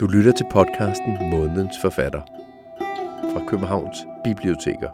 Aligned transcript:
Du 0.00 0.06
lytter 0.06 0.32
til 0.32 0.46
podcasten 0.50 1.30
Månedens 1.30 1.76
Forfatter 1.82 2.20
fra 3.32 3.44
Københavns 3.46 4.06
Biblioteker. 4.24 4.88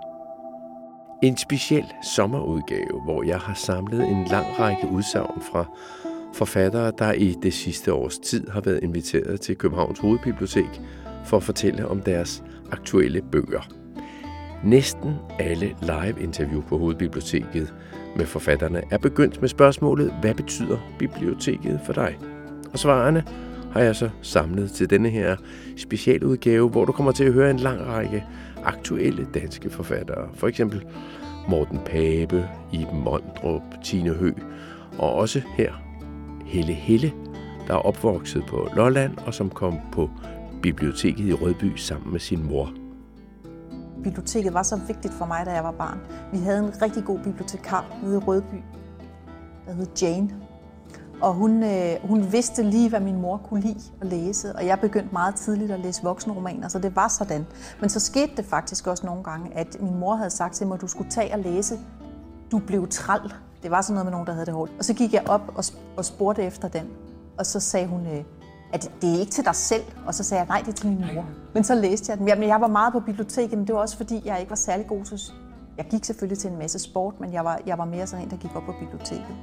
En 1.22 1.36
speciel 1.36 1.84
sommerudgave, 2.02 3.02
hvor 3.04 3.22
jeg 3.22 3.38
har 3.38 3.54
samlet 3.54 4.08
en 4.08 4.24
lang 4.24 4.46
række 4.58 4.88
udsagn 4.92 5.42
fra 5.52 5.64
forfattere, 6.34 6.92
der 6.98 7.12
i 7.12 7.34
det 7.42 7.54
sidste 7.54 7.92
års 7.92 8.18
tid 8.18 8.48
har 8.50 8.60
været 8.60 8.80
inviteret 8.82 9.40
til 9.40 9.56
Københavns 9.56 9.98
Hovedbibliotek 9.98 10.80
for 11.24 11.36
at 11.36 11.42
fortælle 11.42 11.88
om 11.88 12.02
deres 12.02 12.44
aktuelle 12.72 13.22
bøger. 13.22 13.68
Næsten 14.64 15.14
alle 15.38 15.76
live-interview 15.82 16.62
på 16.62 16.78
Hovedbiblioteket 16.78 17.74
med 18.16 18.26
forfatterne 18.26 18.82
er 18.90 18.98
begyndt 18.98 19.40
med 19.40 19.48
spørgsmålet, 19.48 20.14
hvad 20.20 20.34
betyder 20.34 20.78
biblioteket 20.98 21.80
for 21.86 21.92
dig? 21.92 22.18
Og 22.72 22.78
svarene 22.78 23.24
har 23.74 23.80
jeg 23.80 23.96
så 23.96 24.10
samlet 24.22 24.70
til 24.70 24.90
denne 24.90 25.08
her 25.08 25.36
specialudgave, 25.76 26.68
hvor 26.68 26.84
du 26.84 26.92
kommer 26.92 27.12
til 27.12 27.24
at 27.24 27.32
høre 27.32 27.50
en 27.50 27.56
lang 27.56 27.86
række 27.86 28.24
aktuelle 28.64 29.28
danske 29.34 29.70
forfattere. 29.70 30.28
For 30.34 30.48
eksempel 30.48 30.86
Morten 31.48 31.78
Pape, 31.78 32.48
Iben 32.72 33.00
Mondrup, 33.04 33.62
Tine 33.84 34.10
Hø, 34.10 34.32
og 34.98 35.14
også 35.14 35.40
her 35.56 35.72
Helle 36.44 36.72
Helle, 36.72 37.12
der 37.68 37.74
er 37.74 37.78
opvokset 37.78 38.44
på 38.48 38.68
Lolland 38.76 39.16
og 39.26 39.34
som 39.34 39.50
kom 39.50 39.78
på 39.92 40.10
biblioteket 40.62 41.28
i 41.28 41.32
Rødby 41.32 41.76
sammen 41.76 42.12
med 42.12 42.20
sin 42.20 42.42
mor. 42.42 42.72
Biblioteket 44.04 44.54
var 44.54 44.62
så 44.62 44.80
vigtigt 44.86 45.14
for 45.14 45.26
mig, 45.26 45.46
da 45.46 45.50
jeg 45.50 45.64
var 45.64 45.72
barn. 45.72 45.98
Vi 46.32 46.38
havde 46.38 46.58
en 46.58 46.82
rigtig 46.82 47.04
god 47.04 47.18
bibliotekar 47.18 47.96
nede 48.02 48.14
i 48.14 48.18
Rødby, 48.18 48.56
der 49.66 49.72
hed 49.72 49.86
Jane, 50.02 50.30
og 51.24 51.34
hun, 51.34 51.62
øh, 51.62 51.96
hun 52.02 52.32
vidste 52.32 52.62
lige, 52.62 52.88
hvad 52.88 53.00
min 53.00 53.20
mor 53.20 53.36
kunne 53.36 53.60
lide 53.60 53.80
at 54.00 54.06
læse, 54.06 54.56
og 54.56 54.66
jeg 54.66 54.80
begyndte 54.80 55.12
meget 55.12 55.34
tidligt 55.34 55.70
at 55.70 55.80
læse 55.80 56.02
voksenromaner, 56.02 56.68
så 56.68 56.78
det 56.78 56.96
var 56.96 57.08
sådan. 57.08 57.46
Men 57.80 57.90
så 57.90 58.00
skete 58.00 58.32
det 58.36 58.44
faktisk 58.44 58.86
også 58.86 59.06
nogle 59.06 59.24
gange, 59.24 59.54
at 59.54 59.76
min 59.80 59.98
mor 59.98 60.14
havde 60.14 60.30
sagt 60.30 60.54
til 60.54 60.66
mig, 60.66 60.74
at 60.74 60.80
du 60.80 60.86
skulle 60.86 61.10
tage 61.10 61.34
og 61.34 61.38
læse. 61.38 61.78
Du 62.50 62.58
blev 62.58 62.88
træl. 62.88 63.32
Det 63.62 63.70
var 63.70 63.82
sådan 63.82 63.94
noget 63.94 64.06
med 64.06 64.12
nogen, 64.12 64.26
der 64.26 64.32
havde 64.32 64.46
det 64.46 64.54
hårdt. 64.54 64.72
Og 64.78 64.84
så 64.84 64.94
gik 64.94 65.12
jeg 65.12 65.28
op 65.28 65.52
og, 65.54 65.64
og 65.96 66.04
spurgte 66.04 66.42
efter 66.42 66.68
den, 66.68 66.86
og 67.38 67.46
så 67.46 67.60
sagde 67.60 67.86
hun, 67.86 68.06
øh, 68.06 68.24
at 68.72 68.90
det 69.02 69.14
er 69.14 69.20
ikke 69.20 69.32
til 69.32 69.44
dig 69.44 69.54
selv. 69.54 69.84
Og 70.06 70.14
så 70.14 70.24
sagde 70.24 70.40
jeg, 70.40 70.48
nej, 70.48 70.60
det 70.60 70.68
er 70.68 70.72
til 70.72 70.88
min 70.88 71.04
mor. 71.14 71.24
Men 71.54 71.64
så 71.64 71.74
læste 71.74 72.10
jeg 72.10 72.18
den. 72.18 72.28
Jamen, 72.28 72.48
jeg 72.48 72.60
var 72.60 72.68
meget 72.68 72.92
på 72.92 73.00
biblioteket, 73.00 73.58
men 73.58 73.66
det 73.66 73.74
var 73.74 73.80
også 73.80 73.96
fordi, 73.96 74.22
jeg 74.24 74.40
ikke 74.40 74.50
var 74.50 74.56
særlig 74.56 74.86
god 74.86 75.04
til... 75.04 75.20
Jeg 75.76 75.86
gik 75.90 76.04
selvfølgelig 76.04 76.38
til 76.38 76.50
en 76.50 76.58
masse 76.58 76.78
sport, 76.78 77.20
men 77.20 77.32
jeg 77.32 77.44
var, 77.44 77.60
jeg 77.66 77.78
var 77.78 77.84
mere 77.84 78.06
sådan 78.06 78.24
en, 78.24 78.30
der 78.30 78.36
gik 78.36 78.56
op 78.56 78.62
på 78.62 78.74
biblioteket. 78.80 79.36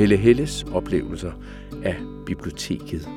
Helle 0.00 0.16
Helles 0.16 0.64
oplevelser 0.72 1.32
af 1.84 1.96
biblioteket. 2.26 3.08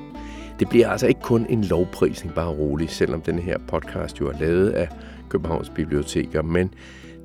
Det 0.59 0.70
bliver 0.70 0.90
altså 0.90 1.08
ikke 1.08 1.22
kun 1.22 1.45
en 1.50 1.64
lovprisning, 1.64 2.36
bare 2.36 2.50
rolig, 2.50 2.90
selvom 2.90 3.22
den 3.22 3.40
her 3.40 3.58
podcast 3.67 4.20
jo 4.20 4.28
er 4.28 4.40
lavet 4.40 4.70
af 4.70 4.90
Københavns 5.30 5.70
Biblioteker, 5.70 6.42
men 6.42 6.73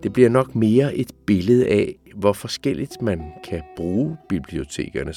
det 0.03 0.13
bliver 0.13 0.29
nok 0.29 0.55
mere 0.55 0.95
et 0.95 1.13
billede 1.27 1.67
af, 1.69 1.95
hvor 2.17 2.33
forskelligt 2.33 3.03
man 3.03 3.23
kan 3.45 3.63
bruge 3.77 4.17
bibliotekerne. 4.29 5.13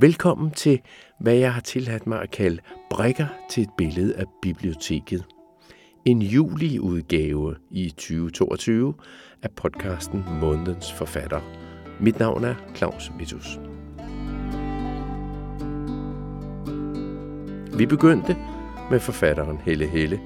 Velkommen 0.00 0.50
til, 0.50 0.80
hvad 1.20 1.34
jeg 1.34 1.54
har 1.54 1.60
tilladt 1.60 2.06
mig 2.06 2.22
at 2.22 2.30
kalde 2.30 2.58
brækker 2.90 3.26
til 3.50 3.62
et 3.62 3.70
billede 3.78 4.16
af 4.16 4.24
biblioteket. 4.42 5.24
En 6.04 6.22
juliudgave 6.22 7.54
i 7.70 7.88
2022 7.88 8.94
af 9.42 9.50
podcasten 9.50 10.24
Månedens 10.40 10.92
Forfatter. 10.92 11.40
Mit 12.00 12.18
navn 12.18 12.44
er 12.44 12.54
Claus 12.76 13.12
Vitus. 13.18 13.58
Vi 17.78 17.86
begyndte 17.86 18.36
med 18.90 19.00
forfatteren 19.00 19.58
Helle 19.64 19.86
Helle, 19.86 20.20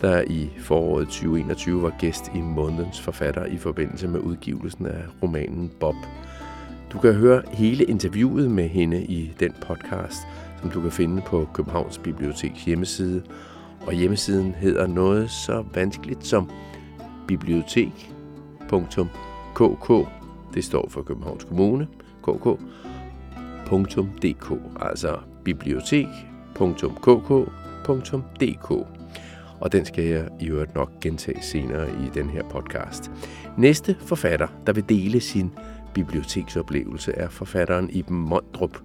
der 0.00 0.22
i 0.26 0.50
foråret 0.58 1.06
2021 1.06 1.82
var 1.82 1.92
gæst 1.98 2.30
i 2.34 2.40
månedens 2.40 3.00
forfatter 3.00 3.44
i 3.44 3.56
forbindelse 3.56 4.08
med 4.08 4.20
udgivelsen 4.20 4.86
af 4.86 5.02
romanen 5.22 5.70
Bob. 5.80 5.94
Du 6.92 6.98
kan 6.98 7.14
høre 7.14 7.42
hele 7.52 7.84
interviewet 7.84 8.50
med 8.50 8.68
hende 8.68 9.04
i 9.04 9.32
den 9.40 9.52
podcast, 9.60 10.16
som 10.60 10.70
du 10.70 10.80
kan 10.80 10.90
finde 10.90 11.22
på 11.26 11.48
Københavns 11.54 11.98
Biblioteks 11.98 12.64
hjemmeside. 12.64 13.22
Og 13.86 13.92
hjemmesiden 13.92 14.54
hedder 14.54 14.86
noget 14.86 15.30
så 15.30 15.64
vanskeligt 15.74 16.26
som 16.26 16.50
bibliotek.kk. 17.28 19.92
Det 20.54 20.64
står 20.64 20.88
for 20.88 21.02
Københavns 21.02 21.44
Kommune, 21.44 21.86
kk.dk, 22.22 24.52
altså 24.80 25.16
bibliotek 25.44 26.06
www.kk.dk 26.60 28.46
og 29.60 29.72
den 29.72 29.84
skal 29.84 30.04
jeg 30.04 30.28
i 30.40 30.48
øvrigt 30.48 30.74
nok 30.74 31.00
gentage 31.00 31.42
senere 31.42 31.88
i 31.90 32.10
den 32.14 32.30
her 32.30 32.42
podcast. 32.42 33.10
Næste 33.58 33.96
forfatter, 34.00 34.48
der 34.66 34.72
vil 34.72 34.88
dele 34.88 35.20
sin 35.20 35.52
biblioteksoplevelse, 35.94 37.12
er 37.12 37.28
forfatteren 37.28 37.90
Iben 37.90 38.16
Mondrup, 38.16 38.78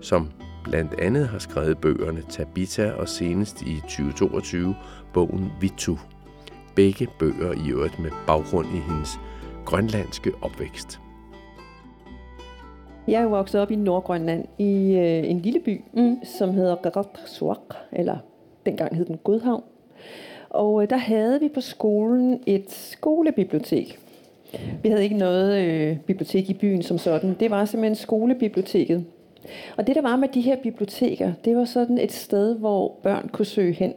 som 0.00 0.28
blandt 0.64 0.94
andet 0.94 1.28
har 1.28 1.38
skrevet 1.38 1.78
bøgerne 1.78 2.22
Tabita 2.30 2.90
og 2.90 3.08
senest 3.08 3.62
i 3.62 3.80
2022 3.80 4.74
bogen 5.14 5.52
Vitu. 5.60 5.96
Begge 6.74 7.08
bøger 7.18 7.52
i 7.52 7.70
øvrigt 7.70 7.98
med 7.98 8.10
baggrund 8.26 8.66
i 8.66 8.80
hendes 8.88 9.20
grønlandske 9.64 10.32
opvækst. 10.42 11.01
Jeg 13.08 13.22
er 13.22 13.26
vokset 13.26 13.60
op 13.60 13.70
i 13.70 13.76
Nordgrønland 13.76 14.44
i 14.58 14.94
øh, 14.94 15.30
en 15.30 15.40
lille 15.40 15.60
by, 15.60 15.80
mm. 15.92 16.18
som 16.24 16.54
hedder 16.54 16.76
Qaratsuaq, 16.76 17.74
eller 17.92 18.16
dengang 18.66 18.96
hed 18.96 19.04
den 19.04 19.18
Godhavn. 19.24 19.62
Og 20.50 20.82
øh, 20.82 20.90
der 20.90 20.96
havde 20.96 21.40
vi 21.40 21.48
på 21.48 21.60
skolen 21.60 22.40
et 22.46 22.70
skolebibliotek. 22.70 23.98
Vi 24.82 24.88
havde 24.88 25.02
ikke 25.02 25.16
noget 25.16 25.62
øh, 25.62 25.98
bibliotek 25.98 26.50
i 26.50 26.54
byen 26.54 26.82
som 26.82 26.98
sådan. 26.98 27.36
Det 27.40 27.50
var 27.50 27.64
simpelthen 27.64 27.94
skolebiblioteket. 27.94 29.04
Og 29.76 29.86
det 29.86 29.96
der 29.96 30.02
var 30.02 30.16
med 30.16 30.28
de 30.28 30.40
her 30.40 30.56
biblioteker, 30.56 31.32
det 31.44 31.56
var 31.56 31.64
sådan 31.64 31.98
et 31.98 32.12
sted, 32.12 32.56
hvor 32.56 32.94
børn 33.02 33.28
kunne 33.32 33.46
søge 33.46 33.72
hen 33.72 33.94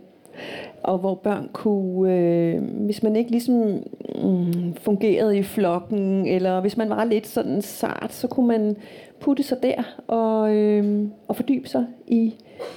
og 0.85 0.97
hvor 0.97 1.16
børn 1.16 1.50
kunne, 1.53 2.13
øh, 2.13 2.63
hvis 2.63 3.03
man 3.03 3.16
ikke 3.16 3.31
ligesom 3.31 3.84
mm, 4.23 4.73
fungerede 4.73 5.38
i 5.38 5.44
flokken, 5.44 6.28
eller 6.28 6.62
hvis 6.62 6.78
man 6.78 6.90
var 6.90 7.03
lidt 7.03 7.28
sådan 7.28 7.62
sart, 7.62 8.13
så 8.13 8.28
kunne 8.28 8.47
man 8.47 8.75
putte 9.19 9.44
sig 9.44 9.57
der 9.63 9.84
og, 10.07 10.56
øh, 10.56 11.07
og 11.28 11.35
fordybe 11.35 11.69
sig 11.69 11.85
i, 12.07 12.34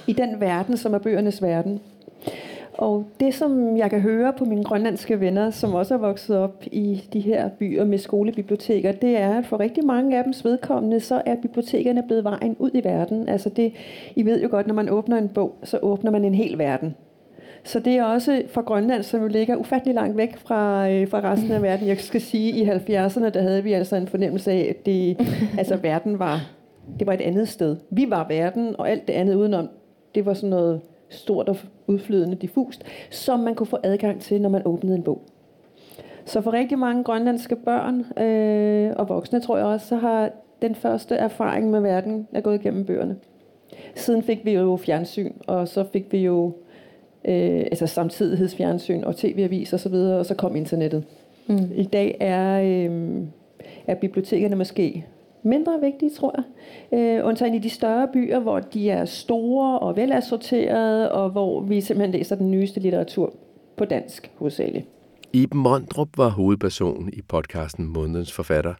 i 0.07 0.13
den 0.13 0.39
verden, 0.39 0.77
som 0.77 0.93
er 0.93 0.99
bøgernes 0.99 1.41
verden. 1.41 1.79
Og 2.73 3.05
det, 3.19 3.33
som 3.33 3.77
jeg 3.77 3.89
kan 3.89 4.01
høre 4.01 4.33
på 4.33 4.45
mine 4.45 4.63
grønlandske 4.63 5.19
venner, 5.19 5.49
som 5.49 5.73
også 5.73 5.93
er 5.93 5.97
vokset 5.97 6.37
op 6.37 6.63
i 6.71 7.03
de 7.13 7.19
her 7.19 7.49
byer 7.49 7.85
med 7.85 7.97
skolebiblioteker, 7.97 8.91
det 8.91 9.17
er, 9.17 9.37
at 9.37 9.45
for 9.45 9.59
rigtig 9.59 9.85
mange 9.85 10.17
af 10.17 10.23
dems 10.23 10.45
vedkommende, 10.45 10.99
så 10.99 11.21
er 11.25 11.35
bibliotekerne 11.35 12.03
blevet 12.03 12.23
vejen 12.23 12.55
ud 12.59 12.71
i 12.73 12.83
verden. 12.83 13.29
Altså 13.29 13.49
det, 13.49 13.73
I 14.15 14.25
ved 14.25 14.41
jo 14.41 14.47
godt, 14.51 14.67
når 14.67 14.73
man 14.73 14.89
åbner 14.89 15.17
en 15.17 15.29
bog, 15.29 15.55
så 15.63 15.79
åbner 15.81 16.11
man 16.11 16.25
en 16.25 16.35
hel 16.35 16.57
verden. 16.57 16.95
Så 17.63 17.79
det 17.79 17.97
er 17.97 18.03
også 18.03 18.41
fra 18.47 18.61
Grønland, 18.61 19.03
som 19.03 19.21
jo 19.21 19.27
ligger 19.27 19.55
ufattelig 19.55 19.95
langt 19.95 20.17
væk 20.17 20.37
fra, 20.37 20.89
øh, 20.89 21.07
fra 21.07 21.31
resten 21.31 21.51
af 21.51 21.61
verden. 21.61 21.87
Jeg 21.87 21.97
skal 21.97 22.21
sige, 22.21 22.71
at 22.71 22.89
i 22.89 22.93
70'erne, 22.95 23.29
der 23.29 23.41
havde 23.41 23.63
vi 23.63 23.73
altså 23.73 23.95
en 23.95 24.07
fornemmelse 24.07 24.51
af, 24.51 24.67
at 24.69 24.85
det, 24.85 25.17
altså, 25.59 25.75
verden 25.75 26.19
var, 26.19 26.51
det 26.99 27.07
var 27.07 27.13
et 27.13 27.21
andet 27.21 27.47
sted. 27.47 27.77
Vi 27.89 28.09
var 28.09 28.27
verden, 28.27 28.75
og 28.79 28.89
alt 28.89 29.07
det 29.07 29.13
andet 29.13 29.35
udenom, 29.35 29.69
det 30.15 30.25
var 30.25 30.33
sådan 30.33 30.49
noget 30.49 30.81
stort 31.09 31.49
og 31.49 31.57
udflydende 31.87 32.35
diffust, 32.35 32.83
som 33.09 33.39
man 33.39 33.55
kunne 33.55 33.67
få 33.67 33.77
adgang 33.83 34.21
til, 34.21 34.41
når 34.41 34.49
man 34.49 34.61
åbnede 34.65 34.95
en 34.95 35.03
bog. 35.03 35.21
Så 36.25 36.41
for 36.41 36.53
rigtig 36.53 36.79
mange 36.79 37.03
grønlandske 37.03 37.55
børn 37.55 38.23
øh, 38.23 38.93
og 38.95 39.09
voksne, 39.09 39.39
tror 39.39 39.57
jeg 39.57 39.65
også, 39.65 39.87
så 39.87 39.95
har 39.95 40.31
den 40.61 40.75
første 40.75 41.15
erfaring 41.15 41.71
med 41.71 41.81
verden 41.81 42.27
er 42.33 42.41
gået 42.41 42.59
igennem 42.59 42.85
bøgerne. 42.85 43.15
Siden 43.95 44.23
fik 44.23 44.45
vi 44.45 44.51
jo 44.51 44.77
fjernsyn, 44.77 45.33
og 45.47 45.67
så 45.67 45.83
fik 45.83 46.11
vi 46.11 46.17
jo 46.17 46.53
øh, 47.25 47.59
altså 47.59 47.87
samtidighedsfjernsyn 47.87 49.03
og 49.03 49.15
tv-avis 49.15 49.73
og 49.73 49.79
så 49.79 49.89
videre, 49.89 50.19
og 50.19 50.25
så 50.25 50.35
kom 50.35 50.55
internettet. 50.55 51.03
Mm. 51.47 51.71
I 51.75 51.83
dag 51.83 52.17
er, 52.19 52.61
øh, 52.61 53.21
er 53.87 53.95
bibliotekerne 53.95 54.55
måske 54.55 55.05
mindre 55.43 55.79
vigtige, 55.81 56.09
tror 56.09 56.35
jeg. 56.37 56.43
Øh, 56.99 57.25
undtagen 57.27 57.53
i 57.53 57.59
de 57.59 57.69
større 57.69 58.07
byer, 58.13 58.39
hvor 58.39 58.59
de 58.59 58.89
er 58.89 59.05
store 59.05 59.79
og 59.79 59.95
velassorterede, 59.95 61.11
og 61.11 61.29
hvor 61.29 61.61
vi 61.61 61.81
simpelthen 61.81 62.11
læser 62.11 62.35
den 62.35 62.51
nyeste 62.51 62.79
litteratur 62.79 63.33
på 63.77 63.85
dansk 63.85 64.31
hovedsageligt. 64.35 64.85
Iben 65.33 65.59
Mondrup 65.59 66.17
var 66.17 66.29
hovedperson 66.29 67.09
i 67.13 67.21
podcasten 67.21 67.85
Månedens 67.85 68.31
Forfatter 68.31 68.73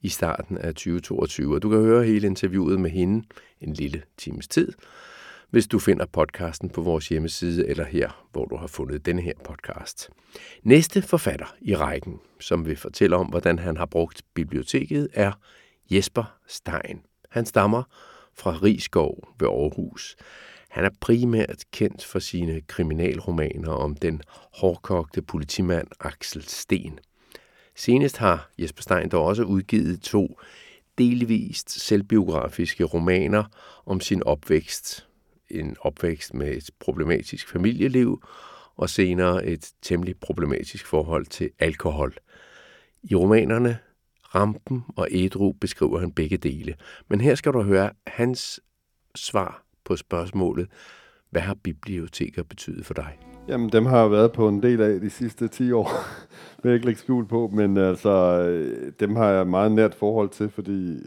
i 0.00 0.08
starten 0.08 0.58
af 0.58 0.74
2022, 0.74 1.54
og 1.54 1.62
du 1.62 1.68
kan 1.70 1.78
høre 1.78 2.04
hele 2.04 2.26
interviewet 2.26 2.80
med 2.80 2.90
hende 2.90 3.24
en 3.60 3.72
lille 3.72 4.02
times 4.18 4.48
tid 4.48 4.72
hvis 5.52 5.66
du 5.66 5.78
finder 5.78 6.06
podcasten 6.06 6.70
på 6.70 6.80
vores 6.80 7.08
hjemmeside 7.08 7.68
eller 7.68 7.84
her, 7.84 8.26
hvor 8.32 8.44
du 8.44 8.56
har 8.56 8.66
fundet 8.66 9.06
denne 9.06 9.22
her 9.22 9.32
podcast. 9.44 10.10
Næste 10.62 11.02
forfatter 11.02 11.54
i 11.60 11.76
rækken, 11.76 12.20
som 12.40 12.66
vil 12.66 12.76
fortælle 12.76 13.16
om, 13.16 13.26
hvordan 13.26 13.58
han 13.58 13.76
har 13.76 13.86
brugt 13.86 14.22
biblioteket, 14.34 15.08
er 15.12 15.32
Jesper 15.90 16.38
Stein. 16.46 17.00
Han 17.30 17.46
stammer 17.46 17.82
fra 18.34 18.50
Rigskov 18.62 19.28
ved 19.40 19.48
Aarhus. 19.48 20.16
Han 20.68 20.84
er 20.84 20.90
primært 21.00 21.64
kendt 21.72 22.04
for 22.04 22.18
sine 22.18 22.60
kriminalromaner 22.60 23.70
om 23.70 23.94
den 23.94 24.22
hårdkogte 24.54 25.22
politimand 25.22 25.88
Axel 26.00 26.42
Sten. 26.42 26.98
Senest 27.76 28.16
har 28.16 28.50
Jesper 28.58 28.82
Stein 28.82 29.08
dog 29.08 29.24
også 29.24 29.42
udgivet 29.42 30.00
to 30.00 30.38
delvist 30.98 31.70
selvbiografiske 31.70 32.84
romaner 32.84 33.44
om 33.86 34.00
sin 34.00 34.22
opvækst. 34.22 35.11
En 35.52 35.76
opvækst 35.80 36.34
med 36.34 36.56
et 36.56 36.70
problematisk 36.80 37.48
familieliv 37.48 38.22
og 38.76 38.90
senere 38.90 39.46
et 39.46 39.72
temmelig 39.82 40.16
problematisk 40.16 40.86
forhold 40.86 41.26
til 41.26 41.50
alkohol. 41.58 42.14
I 43.02 43.14
romanerne 43.14 43.78
Rampen 44.34 44.82
og 44.96 45.08
Ædru 45.10 45.52
beskriver 45.52 45.98
han 45.98 46.12
begge 46.12 46.36
dele. 46.36 46.74
Men 47.08 47.20
her 47.20 47.34
skal 47.34 47.52
du 47.52 47.62
høre 47.62 47.90
hans 48.06 48.60
svar 49.14 49.64
på 49.84 49.96
spørgsmålet, 49.96 50.68
hvad 51.30 51.42
har 51.42 51.54
biblioteker 51.54 52.42
betydet 52.42 52.86
for 52.86 52.94
dig? 52.94 53.18
Jamen, 53.48 53.68
dem 53.68 53.86
har 53.86 54.00
jeg 54.00 54.10
været 54.10 54.32
på 54.32 54.48
en 54.48 54.62
del 54.62 54.80
af 54.80 55.00
de 55.00 55.10
sidste 55.10 55.48
10 55.48 55.72
år. 55.72 55.90
vil 56.62 56.70
jeg 56.70 56.74
ikke 56.74 56.86
lægge 56.86 57.00
skjul 57.00 57.26
på, 57.26 57.50
men 57.54 57.76
altså, 57.76 58.40
øh, 58.48 58.92
dem 59.00 59.16
har 59.16 59.30
jeg 59.30 59.46
meget 59.46 59.72
nært 59.72 59.94
forhold 59.94 60.28
til, 60.28 60.50
fordi 60.50 60.98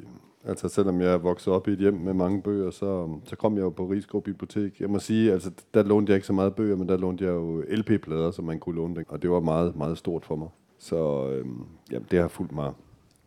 altså, 0.46 0.70
selvom 0.70 1.02
jeg 1.02 1.24
voksede 1.24 1.56
op 1.56 1.68
i 1.68 1.72
et 1.72 1.80
hjem 1.80 1.94
med 1.94 2.14
mange 2.14 2.42
bøger, 2.42 2.72
så, 2.72 3.20
så 3.26 3.36
kom 3.36 3.56
jeg 3.56 3.64
jo 3.64 3.70
på 3.70 3.86
Rigskov 3.86 4.24
Bibliotek. 4.24 4.80
Jeg 4.80 4.90
må 4.90 5.00
sige, 5.00 5.32
altså, 5.32 5.52
der 5.74 5.84
lånte 5.84 6.10
jeg 6.10 6.16
ikke 6.16 6.28
så 6.28 6.34
meget 6.34 6.56
bøger, 6.56 6.76
men 6.76 6.90
der 6.90 6.98
lånte 6.98 7.26
jeg 7.26 7.32
jo 7.32 7.64
LP-plader, 7.70 8.32
som 8.32 8.46
man 8.46 8.60
kunne 8.60 8.76
låne, 8.76 9.06
og 9.08 9.22
det 9.22 9.30
var 9.30 9.40
meget, 9.40 9.76
meget 9.76 9.98
stort 9.98 10.26
for 10.26 10.36
mig. 10.36 10.50
Så 10.78 11.30
øhm, 11.30 11.66
jamen, 11.92 12.08
det 12.12 12.20
har 12.20 12.28
fulgt 12.28 12.52
mig 12.52 12.74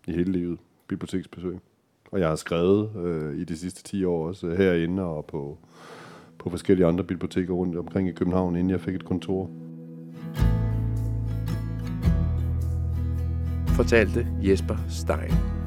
i 0.07 0.13
hele 0.13 0.33
livet, 0.33 0.59
biblioteksbesøg. 0.89 1.59
Og 2.11 2.21
jeg 2.21 2.29
har 2.29 2.37
skrevet 2.37 2.91
øh, 2.97 3.39
i 3.39 3.45
de 3.45 3.57
sidste 3.57 3.83
10 3.83 4.05
år 4.05 4.29
også 4.29 4.47
øh, 4.47 4.59
herinde 4.59 5.03
og 5.03 5.25
på, 5.25 5.59
på 6.39 6.51
forskellige 6.51 6.87
andre 6.87 7.05
biblioteker 7.05 7.55
rundt 7.55 7.77
omkring 7.77 8.09
i 8.09 8.13
København, 8.13 8.57
inden 8.57 8.71
jeg 8.71 8.81
fik 8.81 8.95
et 8.95 9.05
kontor. 9.05 9.51
Fortalte 13.67 14.27
Jesper 14.43 14.77
Stein. 14.89 15.58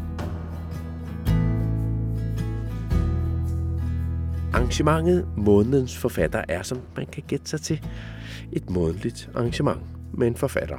Arrangementet 4.54 5.28
Månedens 5.38 5.98
Forfatter 5.98 6.44
er, 6.50 6.62
som 6.62 6.82
man 6.96 7.06
kan 7.06 7.24
gætte 7.28 7.50
sig 7.50 7.62
til, 7.62 7.82
et 8.52 8.70
månedligt 8.70 9.30
arrangement 9.36 9.82
med 10.14 10.28
en 10.28 10.36
forfatter. 10.36 10.78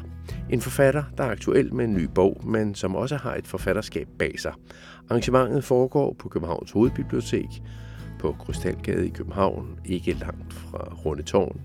En 0.50 0.60
forfatter, 0.60 1.04
der 1.18 1.24
er 1.24 1.30
aktuel 1.30 1.74
med 1.74 1.84
en 1.84 1.94
ny 1.94 2.08
bog, 2.14 2.40
men 2.44 2.74
som 2.74 2.96
også 2.96 3.16
har 3.16 3.34
et 3.34 3.46
forfatterskab 3.46 4.08
bag 4.18 4.40
sig. 4.40 4.52
Arrangementet 5.10 5.64
foregår 5.64 6.16
på 6.18 6.28
Københavns 6.28 6.70
Hovedbibliotek, 6.70 7.62
på 8.18 8.36
Krystalgade 8.38 9.06
i 9.06 9.10
København, 9.10 9.78
ikke 9.84 10.12
langt 10.12 10.52
fra 10.52 10.78
Rundetårn. 11.04 11.60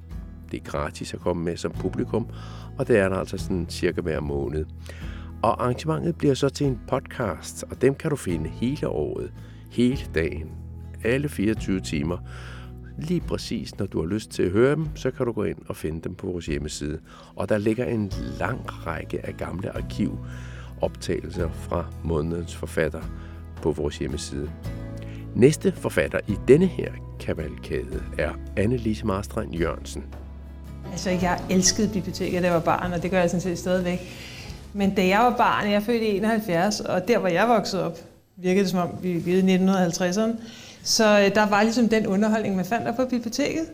Det 0.51 0.59
er 0.59 0.63
gratis 0.63 1.13
at 1.13 1.19
komme 1.19 1.43
med 1.43 1.57
som 1.57 1.71
publikum, 1.71 2.27
og 2.77 2.87
det 2.87 2.97
er 2.97 3.09
der 3.09 3.15
altså 3.15 3.37
sådan 3.37 3.65
cirka 3.69 4.01
hver 4.01 4.19
måned. 4.19 4.65
Og 5.41 5.63
arrangementet 5.63 6.15
bliver 6.15 6.33
så 6.33 6.49
til 6.49 6.67
en 6.67 6.79
podcast, 6.87 7.63
og 7.71 7.81
dem 7.81 7.95
kan 7.95 8.09
du 8.09 8.15
finde 8.15 8.49
hele 8.49 8.87
året, 8.87 9.31
hele 9.71 10.01
dagen, 10.15 10.49
alle 11.03 11.29
24 11.29 11.79
timer. 11.79 12.17
Lige 12.97 13.21
præcis, 13.21 13.77
når 13.79 13.85
du 13.85 13.99
har 13.99 14.07
lyst 14.07 14.29
til 14.29 14.43
at 14.43 14.51
høre 14.51 14.75
dem, 14.75 14.87
så 14.95 15.11
kan 15.11 15.25
du 15.25 15.31
gå 15.31 15.43
ind 15.43 15.57
og 15.67 15.75
finde 15.75 16.01
dem 16.01 16.15
på 16.15 16.27
vores 16.27 16.45
hjemmeside. 16.45 16.99
Og 17.35 17.49
der 17.49 17.57
ligger 17.57 17.85
en 17.85 18.11
lang 18.39 18.59
række 18.87 19.25
af 19.25 19.37
gamle 19.37 19.77
arkivoptagelser 19.77 21.49
fra 21.51 21.85
månedens 22.03 22.55
forfatter 22.55 23.01
på 23.61 23.71
vores 23.71 23.97
hjemmeside. 23.97 24.51
Næste 25.35 25.71
forfatter 25.71 26.19
i 26.27 26.35
denne 26.47 26.65
her 26.65 26.91
kavalkade 27.19 28.03
er 28.17 28.31
Anne-Lise 28.59 29.05
Marstrand 29.05 29.55
Jørgensen. 29.55 30.03
Altså, 30.91 31.09
jeg 31.09 31.41
elskede 31.49 31.89
biblioteket, 31.93 32.41
da 32.41 32.47
jeg 32.47 32.55
var 32.55 32.61
barn, 32.61 32.93
og 32.93 33.03
det 33.03 33.11
gør 33.11 33.19
jeg 33.19 33.29
sådan 33.29 33.41
set 33.41 33.59
stadigvæk. 33.59 33.99
Men 34.73 34.95
da 34.95 35.07
jeg 35.07 35.19
var 35.19 35.37
barn, 35.37 35.65
jeg 35.67 35.75
er 35.75 35.79
født 35.79 36.01
i 36.01 36.17
71, 36.17 36.79
og 36.79 37.07
der, 37.07 37.19
hvor 37.19 37.27
jeg 37.27 37.47
voksede 37.47 37.85
op, 37.85 37.97
virkede 38.37 38.63
det 38.63 38.71
som 38.71 38.79
om, 38.79 38.89
vi 39.01 39.13
levede 39.13 39.53
i 39.53 39.57
1950'erne, 39.57 40.31
så 40.87 41.19
øh, 41.19 41.35
der 41.35 41.45
var 41.45 41.63
ligesom 41.63 41.89
den 41.89 42.07
underholdning, 42.07 42.55
man 42.55 42.65
fandt 42.65 42.85
der 42.85 42.91
på 42.91 43.05
biblioteket. 43.05 43.65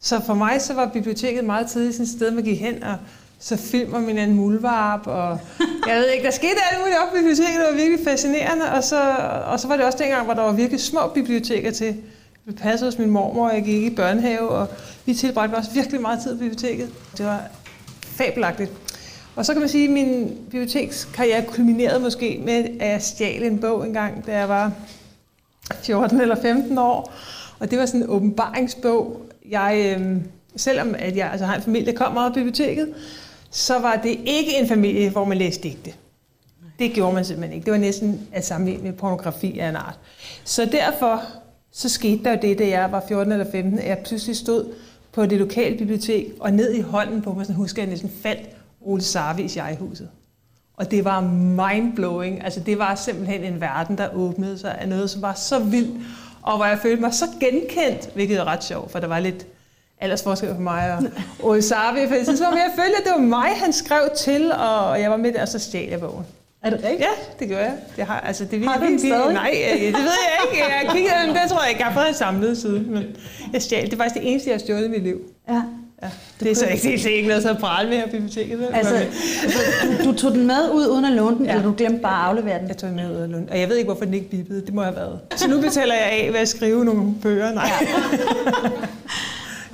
Så 0.00 0.20
for 0.26 0.34
mig 0.34 0.60
så 0.60 0.74
var 0.74 0.86
biblioteket 0.86 1.44
meget 1.44 1.66
tidligt 1.66 1.94
sådan 1.94 2.04
et 2.04 2.10
sted, 2.10 2.30
man 2.30 2.44
gik 2.44 2.60
hen 2.60 2.82
og 2.82 2.96
så 3.38 3.56
filmer 3.56 4.00
min 4.00 4.18
en 4.18 4.34
mulvarp, 4.34 5.06
og 5.06 5.38
jeg 5.88 5.96
ved 5.96 6.08
ikke, 6.08 6.24
der 6.24 6.30
skete 6.30 6.56
alt 6.70 6.80
muligt 6.80 6.96
op 7.02 7.14
i 7.14 7.16
biblioteket, 7.16 7.60
det 7.60 7.66
var 7.70 7.76
virkelig 7.76 8.04
fascinerende, 8.04 8.72
og 8.72 8.84
så, 8.84 9.00
og 9.46 9.60
så 9.60 9.68
var 9.68 9.76
det 9.76 9.84
også 9.84 9.98
dengang, 9.98 10.24
hvor 10.24 10.34
der 10.34 10.42
var 10.42 10.52
virkelig 10.52 10.80
små 10.80 11.00
biblioteker 11.14 11.70
til. 11.70 11.96
Vi 12.44 12.52
passede 12.52 12.90
hos 12.90 12.98
min 12.98 13.10
mormor, 13.10 13.48
og 13.48 13.54
jeg 13.54 13.64
gik 13.64 13.82
i 13.82 13.94
børnehave, 13.94 14.48
og 14.48 14.68
vi 15.06 15.14
tilbragte 15.14 15.54
også 15.54 15.70
virkelig 15.70 16.00
meget 16.00 16.22
tid 16.22 16.34
på 16.34 16.38
biblioteket. 16.38 16.90
Det 17.18 17.26
var 17.26 17.40
fabelagtigt. 18.02 18.70
Og 19.36 19.46
så 19.46 19.52
kan 19.52 19.60
man 19.60 19.68
sige, 19.68 19.84
at 19.84 19.90
min 19.90 20.36
bibliotekskarriere 20.50 21.42
kulminerede 21.42 22.00
måske 22.00 22.40
med, 22.44 22.64
at 22.80 22.90
jeg 22.90 23.02
stjal 23.02 23.42
en 23.42 23.58
bog 23.58 23.86
engang, 23.86 24.26
da 24.26 24.38
jeg 24.38 24.48
var 24.48 24.72
14 25.82 26.20
eller 26.20 26.36
15 26.42 26.78
år. 26.78 27.12
Og 27.58 27.70
det 27.70 27.78
var 27.78 27.86
sådan 27.86 28.02
en 28.02 28.10
åbenbaringsbog. 28.10 29.22
Jeg, 29.50 29.96
øh, 30.00 30.16
selvom 30.56 30.94
at 30.98 31.16
jeg 31.16 31.30
altså, 31.30 31.46
har 31.46 31.56
en 31.56 31.62
familie, 31.62 31.92
der 31.92 31.98
kom 31.98 32.12
meget 32.12 32.32
på 32.32 32.34
biblioteket, 32.34 32.94
så 33.50 33.78
var 33.78 33.96
det 33.96 34.10
ikke 34.10 34.58
en 34.60 34.68
familie, 34.68 35.10
hvor 35.10 35.24
man 35.24 35.38
læste 35.38 35.62
digte. 35.62 35.92
Det 36.78 36.92
gjorde 36.92 37.14
man 37.14 37.24
simpelthen 37.24 37.54
ikke. 37.54 37.64
Det 37.64 37.72
var 37.72 37.78
næsten 37.78 38.28
at 38.32 38.46
sammenligne 38.46 38.82
med 38.82 38.92
pornografi 38.92 39.58
af 39.58 39.68
en 39.68 39.76
art. 39.76 39.98
Så 40.44 40.64
derfor 40.64 41.22
så 41.72 41.88
skete 41.88 42.24
der 42.24 42.30
jo 42.30 42.38
det, 42.42 42.58
da 42.58 42.68
jeg 42.68 42.92
var 42.92 43.04
14 43.08 43.32
eller 43.32 43.50
15, 43.50 43.78
at 43.78 43.88
jeg 43.88 43.98
pludselig 44.06 44.36
stod 44.36 44.72
på 45.12 45.26
det 45.26 45.38
lokale 45.38 45.78
bibliotek, 45.78 46.32
og 46.40 46.52
ned 46.52 46.74
i 46.74 46.80
hånden 46.80 47.22
på 47.22 47.32
mig, 47.32 47.46
sådan 47.46 47.56
husker 47.56 47.82
jeg 47.82 47.90
næsten 47.90 48.10
faldt 48.22 48.48
Ole 48.80 49.02
Sarvis 49.02 49.56
i 49.56 49.60
huset. 49.78 50.08
Og 50.76 50.90
det 50.90 51.04
var 51.04 51.20
mindblowing. 51.20 52.44
Altså 52.44 52.60
det 52.60 52.78
var 52.78 52.94
simpelthen 52.94 53.44
en 53.44 53.60
verden, 53.60 53.98
der 53.98 54.08
åbnede 54.14 54.58
sig 54.58 54.78
af 54.80 54.88
noget, 54.88 55.10
som 55.10 55.22
var 55.22 55.34
så 55.34 55.58
vildt, 55.58 56.06
og 56.42 56.56
hvor 56.56 56.66
jeg 56.66 56.78
følte 56.78 57.00
mig 57.00 57.14
så 57.14 57.24
genkendt, 57.40 58.08
hvilket 58.14 58.38
er 58.38 58.44
ret 58.44 58.64
sjovt, 58.64 58.92
for 58.92 58.98
der 58.98 59.06
var 59.06 59.20
lidt 59.20 59.46
aldersforskel 60.00 60.48
for 60.54 60.62
mig 60.62 60.96
og 60.96 61.02
Ole 61.50 61.62
Sarvi, 61.62 62.08
for 62.08 62.14
jeg 62.14 62.24
synes, 62.24 62.40
jeg 62.40 62.70
følte, 62.76 62.96
at 62.98 63.04
det 63.04 63.12
var 63.12 63.18
mig, 63.26 63.48
han 63.56 63.72
skrev 63.72 64.10
til, 64.18 64.52
og 64.52 65.00
jeg 65.00 65.10
var 65.10 65.16
med 65.16 65.32
der, 65.32 65.42
og 65.42 65.48
så 65.48 65.58
stjal 65.58 65.88
jeg 65.88 66.00
bogen. 66.00 66.26
Er 66.62 66.70
det 66.70 66.78
rigtigt? 66.84 67.00
Ja, 67.00 67.34
det 67.38 67.48
gør 67.48 67.58
jeg. 67.58 67.74
Det 67.96 68.04
har, 68.04 68.20
altså, 68.20 68.44
det 68.44 68.64
har 68.64 68.78
du 68.78 68.84
den 68.84 68.98
stadig? 68.98 69.32
Nej, 69.32 69.50
det 69.70 69.92
ved 69.92 70.02
jeg 70.02 70.52
ikke. 70.52 70.64
Jeg 70.64 70.90
kiggede, 70.92 71.26
det 71.42 71.50
tror 71.50 71.60
jeg 71.60 71.70
ikke. 71.70 71.82
Jeg 71.82 71.92
har 71.92 72.04
fået 72.04 72.16
samlet 72.16 72.58
side, 72.58 72.80
men 72.80 73.04
jeg 73.52 73.62
stjal. 73.62 73.84
Det 73.84 73.92
er 73.92 73.96
faktisk 73.96 74.22
det 74.22 74.30
eneste, 74.30 74.50
jeg 74.50 74.54
har 74.54 74.58
stjålet 74.58 74.86
i 74.86 74.88
mit 74.88 75.02
liv. 75.02 75.20
Ja. 75.48 75.62
Ja, 76.02 76.08
det 76.40 76.50
er 76.50 76.54
så 76.54 76.66
ikke, 76.66 76.82
det 76.82 77.06
er 77.06 77.16
ikke 77.16 77.28
noget 77.28 77.42
så 77.42 77.50
at 77.50 77.58
prale 77.58 77.88
med 77.88 77.96
her 77.96 78.04
på 78.04 78.10
biblioteket. 78.10 78.58
Vel? 78.58 78.66
Altså, 78.72 79.04
du, 80.04 80.10
du 80.10 80.16
tog 80.16 80.32
den 80.32 80.46
med 80.46 80.70
ud 80.74 80.86
uden 80.86 81.04
at 81.04 81.12
låne 81.12 81.36
den, 81.36 81.44
ja. 81.44 81.50
eller 81.50 81.64
du 81.64 81.74
glemte 81.76 81.98
bare 81.98 82.22
at 82.22 82.28
aflevere 82.28 82.60
den? 82.60 82.68
Jeg 82.68 82.76
tog 82.76 82.88
den 82.88 82.96
med 82.96 83.10
ud 83.10 83.16
af 83.16 83.30
låne. 83.30 83.46
Og 83.50 83.60
jeg 83.60 83.68
ved 83.68 83.76
ikke, 83.76 83.88
hvorfor 83.88 84.04
den 84.04 84.14
ikke 84.14 84.30
bippede. 84.30 84.66
Det 84.66 84.74
må 84.74 84.82
have 84.82 84.96
været. 84.96 85.20
Så 85.36 85.48
nu 85.48 85.60
betaler 85.60 85.94
jeg 85.94 86.04
af 86.04 86.32
ved 86.32 86.40
at 86.40 86.48
skrive 86.48 86.84
nogle 86.84 87.14
bøger. 87.22 87.54
Nej. 87.54 87.70
Ja. 87.80 88.68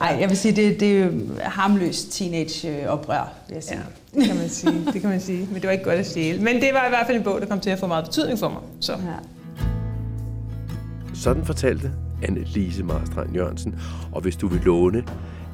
Ej, 0.04 0.16
jeg 0.20 0.28
vil 0.28 0.36
sige, 0.36 0.56
det, 0.56 0.80
det 0.80 1.02
er 1.02 1.10
harmløst 1.48 2.12
teenage-oprør, 2.12 3.32
vil 3.48 3.54
jeg 3.54 3.62
sige. 3.62 3.80
Ja, 4.14 4.20
det 4.20 4.28
kan 4.28 4.36
man 4.36 4.48
sige. 4.48 4.84
Det 4.92 5.00
kan 5.00 5.10
man 5.10 5.20
sige. 5.20 5.48
Men 5.52 5.54
det 5.54 5.64
var 5.64 5.70
ikke 5.70 5.84
godt 5.84 5.98
at 5.98 6.06
stjæle. 6.06 6.42
Men 6.42 6.54
det 6.54 6.70
var 6.72 6.86
i 6.86 6.88
hvert 6.88 7.06
fald 7.06 7.16
en 7.16 7.22
bog, 7.22 7.40
der 7.40 7.46
kom 7.46 7.60
til 7.60 7.70
at 7.70 7.78
få 7.78 7.86
meget 7.86 8.04
betydning 8.04 8.38
for 8.38 8.48
mig. 8.48 8.60
Så. 8.80 8.92
Ja. 8.92 8.98
Sådan 11.14 11.44
fortalte 11.44 11.90
Anne-Lise 12.22 12.82
Marstrand 12.82 13.34
Jørgensen. 13.34 13.74
Og 14.12 14.20
hvis 14.20 14.36
du 14.36 14.48
vil 14.48 14.60
låne 14.60 15.04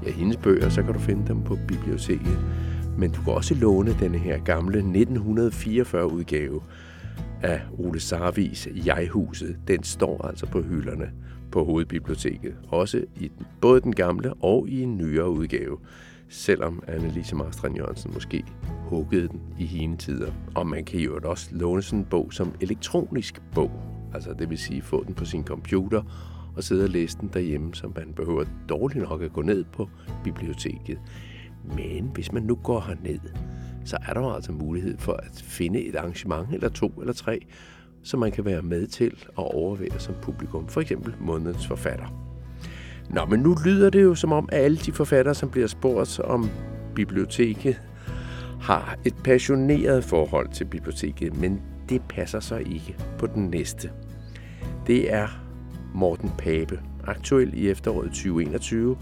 ja, 0.06 0.10
hendes 0.10 0.36
bøger, 0.36 0.68
så 0.68 0.82
kan 0.82 0.92
du 0.92 0.98
finde 0.98 1.28
dem 1.28 1.42
på 1.42 1.58
biblioteket. 1.68 2.38
Men 2.98 3.10
du 3.10 3.22
kan 3.22 3.32
også 3.32 3.54
låne 3.54 3.96
denne 4.00 4.18
her 4.18 4.38
gamle 4.38 4.78
1944 4.78 6.12
udgave 6.12 6.60
af 7.42 7.60
Ole 7.78 8.00
Sarvis 8.00 8.68
Jeghuset. 8.86 9.56
Den 9.68 9.82
står 9.82 10.26
altså 10.26 10.46
på 10.46 10.62
hylderne 10.62 11.10
på 11.52 11.64
Hovedbiblioteket. 11.64 12.54
Også 12.68 13.04
i 13.16 13.28
den, 13.28 13.46
både 13.60 13.80
den 13.80 13.94
gamle 13.94 14.34
og 14.34 14.68
i 14.68 14.82
en 14.82 14.96
nyere 14.96 15.30
udgave. 15.30 15.78
Selvom 16.28 16.82
Annelise 16.86 17.36
Marstrand 17.36 17.76
Jørgensen 17.76 18.10
måske 18.14 18.44
huggede 18.66 19.28
den 19.28 19.40
i 19.58 19.66
hende 19.66 19.96
tider. 19.96 20.32
Og 20.54 20.66
man 20.66 20.84
kan 20.84 21.00
jo 21.00 21.20
også 21.24 21.48
låne 21.52 21.82
sådan 21.82 21.98
en 21.98 22.04
bog 22.04 22.32
som 22.32 22.52
elektronisk 22.60 23.42
bog. 23.54 23.70
Altså 24.14 24.34
det 24.38 24.50
vil 24.50 24.58
sige 24.58 24.82
få 24.82 25.04
den 25.04 25.14
på 25.14 25.24
sin 25.24 25.44
computer 25.44 26.02
og 26.56 26.64
sidde 26.64 26.84
og 26.84 26.90
læse 26.90 27.18
den 27.20 27.30
derhjemme, 27.32 27.74
så 27.74 27.90
man 27.96 28.12
behøver 28.16 28.44
dårligt 28.68 29.08
nok 29.08 29.22
at 29.22 29.32
gå 29.32 29.42
ned 29.42 29.64
på 29.72 29.88
biblioteket. 30.24 30.98
Men 31.76 32.10
hvis 32.14 32.32
man 32.32 32.42
nu 32.42 32.54
går 32.54 32.80
herned, 32.80 33.20
så 33.84 33.96
er 34.08 34.14
der 34.14 34.34
altså 34.34 34.52
mulighed 34.52 34.98
for 34.98 35.12
at 35.12 35.42
finde 35.44 35.84
et 35.84 35.96
arrangement 35.96 36.54
eller 36.54 36.68
to 36.68 36.88
eller 36.88 37.12
tre, 37.12 37.46
som 38.02 38.20
man 38.20 38.32
kan 38.32 38.44
være 38.44 38.62
med 38.62 38.86
til 38.86 39.24
og 39.36 39.54
overvære 39.54 39.98
som 39.98 40.14
publikum. 40.22 40.68
For 40.68 40.80
eksempel 40.80 41.14
månedens 41.20 41.66
forfatter. 41.66 42.30
Nå, 43.10 43.24
men 43.24 43.40
nu 43.40 43.56
lyder 43.64 43.90
det 43.90 44.02
jo 44.02 44.14
som 44.14 44.32
om, 44.32 44.48
at 44.52 44.60
alle 44.60 44.76
de 44.76 44.92
forfattere, 44.92 45.34
som 45.34 45.50
bliver 45.50 45.66
spurgt 45.66 46.20
om 46.20 46.50
biblioteket, 46.94 47.82
har 48.60 48.98
et 49.04 49.14
passioneret 49.24 50.04
forhold 50.04 50.48
til 50.48 50.64
biblioteket, 50.64 51.40
men 51.40 51.62
det 51.88 52.02
passer 52.08 52.40
så 52.40 52.56
ikke 52.56 52.96
på 53.18 53.26
den 53.26 53.46
næste. 53.46 53.90
Det 54.86 55.12
er 55.12 55.43
Morten 55.94 56.30
Pape, 56.38 56.80
aktuel 57.04 57.54
i 57.54 57.70
efteråret 57.70 58.08
2021 58.08 58.96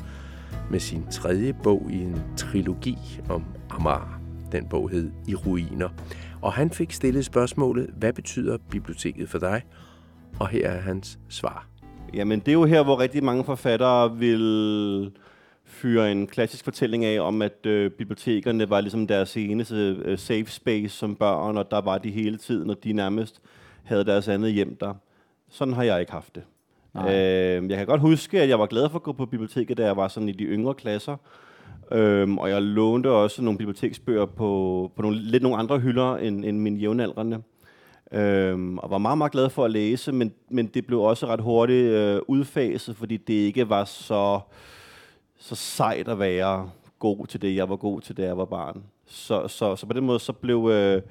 med 0.70 0.80
sin 0.80 1.06
tredje 1.10 1.52
bog 1.62 1.88
i 1.90 1.96
en 1.96 2.22
trilogi 2.36 2.98
om 3.28 3.44
Amager. 3.70 4.20
Den 4.52 4.68
bog 4.68 4.90
hed 4.90 5.10
I 5.28 5.34
ruiner. 5.34 5.88
Og 6.42 6.52
han 6.52 6.70
fik 6.70 6.92
stillet 6.92 7.24
spørgsmålet, 7.24 7.90
hvad 7.96 8.12
betyder 8.12 8.56
biblioteket 8.70 9.28
for 9.28 9.38
dig? 9.38 9.62
Og 10.40 10.48
her 10.48 10.68
er 10.68 10.80
hans 10.80 11.18
svar. 11.28 11.66
Jamen, 12.14 12.40
det 12.40 12.48
er 12.48 12.52
jo 12.52 12.64
her, 12.64 12.82
hvor 12.82 13.00
rigtig 13.00 13.24
mange 13.24 13.44
forfattere 13.44 14.16
vil 14.18 15.12
fyre 15.64 16.12
en 16.12 16.26
klassisk 16.26 16.64
fortælling 16.64 17.04
af, 17.04 17.20
om 17.20 17.42
at 17.42 17.66
øh, 17.66 17.90
bibliotekerne 17.90 18.70
var 18.70 18.80
ligesom 18.80 19.06
deres 19.06 19.36
eneste 19.36 19.96
øh, 20.04 20.18
safe 20.18 20.46
space 20.50 20.88
som 20.88 21.16
børn, 21.16 21.56
og 21.56 21.70
der 21.70 21.80
var 21.80 21.98
de 21.98 22.10
hele 22.10 22.36
tiden, 22.36 22.70
og 22.70 22.84
de 22.84 22.92
nærmest 22.92 23.40
havde 23.84 24.04
deres 24.04 24.28
andet 24.28 24.52
hjem 24.52 24.76
der. 24.76 24.94
Sådan 25.50 25.74
har 25.74 25.82
jeg 25.82 26.00
ikke 26.00 26.12
haft 26.12 26.34
det. 26.34 26.42
Øh, 26.96 27.70
jeg 27.70 27.78
kan 27.78 27.86
godt 27.86 28.00
huske, 28.00 28.40
at 28.40 28.48
jeg 28.48 28.58
var 28.58 28.66
glad 28.66 28.88
for 28.88 28.96
at 28.96 29.02
gå 29.02 29.12
på 29.12 29.26
biblioteket, 29.26 29.78
da 29.78 29.84
jeg 29.84 29.96
var 29.96 30.08
sådan 30.08 30.28
i 30.28 30.32
de 30.32 30.44
yngre 30.44 30.74
klasser. 30.74 31.16
Øhm, 31.92 32.38
og 32.38 32.50
jeg 32.50 32.62
lånte 32.62 33.10
også 33.10 33.42
nogle 33.42 33.58
biblioteksbøger 33.58 34.26
på, 34.26 34.90
på 34.96 35.02
nogle, 35.02 35.18
lidt 35.18 35.42
nogle 35.42 35.58
andre 35.58 35.78
hylder 35.78 36.16
end, 36.16 36.44
end 36.44 36.58
mine 36.58 36.78
jævnaldrende. 36.78 37.42
Øhm, 38.12 38.78
og 38.78 38.90
var 38.90 38.98
meget, 38.98 39.18
meget 39.18 39.32
glad 39.32 39.50
for 39.50 39.64
at 39.64 39.70
læse, 39.70 40.12
men, 40.12 40.32
men 40.48 40.66
det 40.66 40.86
blev 40.86 41.00
også 41.00 41.26
ret 41.26 41.40
hurtigt 41.40 41.86
øh, 41.86 42.20
udfaset, 42.28 42.96
fordi 42.96 43.16
det 43.16 43.34
ikke 43.34 43.68
var 43.68 43.84
så, 43.84 44.40
så 45.38 45.54
sejt 45.54 46.08
at 46.08 46.18
være 46.18 46.70
god 46.98 47.26
til 47.26 47.42
det, 47.42 47.56
jeg 47.56 47.68
var 47.68 47.76
god 47.76 48.00
til, 48.00 48.16
da 48.16 48.22
jeg 48.22 48.38
var 48.38 48.44
barn. 48.44 48.82
Så, 49.06 49.48
så, 49.48 49.76
så 49.76 49.86
på 49.86 49.92
den 49.92 50.06
måde 50.06 50.20
så 50.20 50.32
blev 50.32 50.68
øh, 50.72 51.02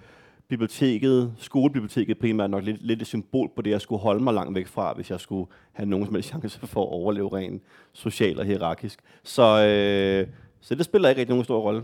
biblioteket, 0.52 1.34
skolebiblioteket 1.38 2.20
primært 2.20 2.50
nok 2.50 2.64
lidt, 2.64 2.82
lidt 2.82 3.02
et 3.02 3.08
symbol 3.08 3.50
på 3.56 3.62
det, 3.62 3.72
jeg 3.72 3.82
skulle 3.82 4.02
holde 4.02 4.24
mig 4.24 4.34
langt 4.34 4.56
væk 4.56 4.68
fra, 4.68 4.94
hvis 4.94 5.12
jeg 5.12 5.20
skulle 5.20 5.52
have 5.72 5.90
nogen 5.90 6.06
som 6.06 6.16
helst 6.16 6.30
chance 6.30 6.60
for 6.74 6.82
at 6.82 6.90
overleve 6.90 7.38
rent 7.38 7.64
socialt 7.94 8.40
og 8.40 8.46
hierarkisk. 8.46 9.00
Så, 9.24 9.66
øh, 9.66 10.28
så 10.62 10.76
det 10.76 10.86
spiller 10.86 11.10
ikke 11.10 11.20
rigtig 11.20 11.34
nogen 11.34 11.44
stor 11.44 11.60
rolle. 11.60 11.84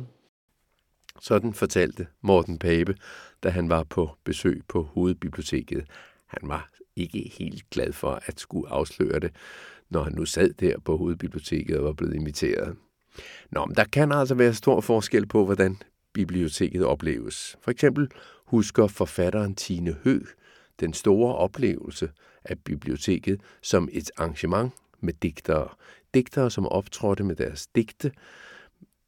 Sådan 1.21 1.53
fortalte 1.53 2.07
Morten 2.21 2.57
Pape, 2.57 2.95
da 3.43 3.49
han 3.49 3.69
var 3.69 3.83
på 3.83 4.09
besøg 4.23 4.61
på 4.67 4.83
hovedbiblioteket. 4.83 5.85
Han 6.27 6.49
var 6.49 6.69
ikke 6.95 7.31
helt 7.39 7.69
glad 7.69 7.93
for 7.93 8.19
at 8.25 8.39
skulle 8.39 8.69
afsløre 8.69 9.19
det, 9.19 9.31
når 9.89 10.03
han 10.03 10.13
nu 10.13 10.25
sad 10.25 10.53
der 10.53 10.79
på 10.79 10.97
hovedbiblioteket 10.97 11.77
og 11.77 11.85
var 11.85 11.93
blevet 11.93 12.13
inviteret. 12.15 12.75
Nå, 13.51 13.65
men 13.65 13.75
der 13.75 13.83
kan 13.83 14.11
altså 14.11 14.35
være 14.35 14.53
stor 14.53 14.81
forskel 14.81 15.27
på, 15.27 15.45
hvordan 15.45 15.77
biblioteket 16.13 16.85
opleves. 16.85 17.55
For 17.61 17.71
eksempel 17.71 18.07
husker 18.47 18.87
forfatteren 18.87 19.55
Tine 19.55 19.93
Hø 20.03 20.19
den 20.79 20.93
store 20.93 21.35
oplevelse 21.35 22.09
af 22.43 22.59
biblioteket 22.59 23.41
som 23.61 23.89
et 23.91 24.11
arrangement 24.17 24.73
med 24.99 25.13
digtere. 25.13 25.69
Digtere, 26.13 26.51
som 26.51 26.67
optrådte 26.67 27.23
med 27.23 27.35
deres 27.35 27.67
digte, 27.67 28.11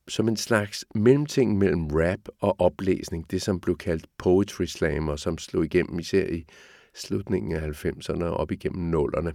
som 0.07 0.27
en 0.27 0.37
slags 0.37 0.85
mellemting 0.95 1.57
mellem 1.57 1.87
rap 1.87 2.19
og 2.39 2.59
oplæsning, 2.59 3.31
det 3.31 3.41
som 3.41 3.59
blev 3.59 3.77
kaldt 3.77 4.05
poetry 4.17 4.65
slam, 4.65 5.07
og 5.07 5.19
som 5.19 5.37
slog 5.37 5.65
igennem 5.65 5.99
især 5.99 6.27
i 6.27 6.45
slutningen 6.93 7.51
af 7.51 7.85
90'erne 7.85 8.23
og 8.23 8.37
op 8.37 8.51
igennem 8.51 8.89
nullerne. 8.89 9.33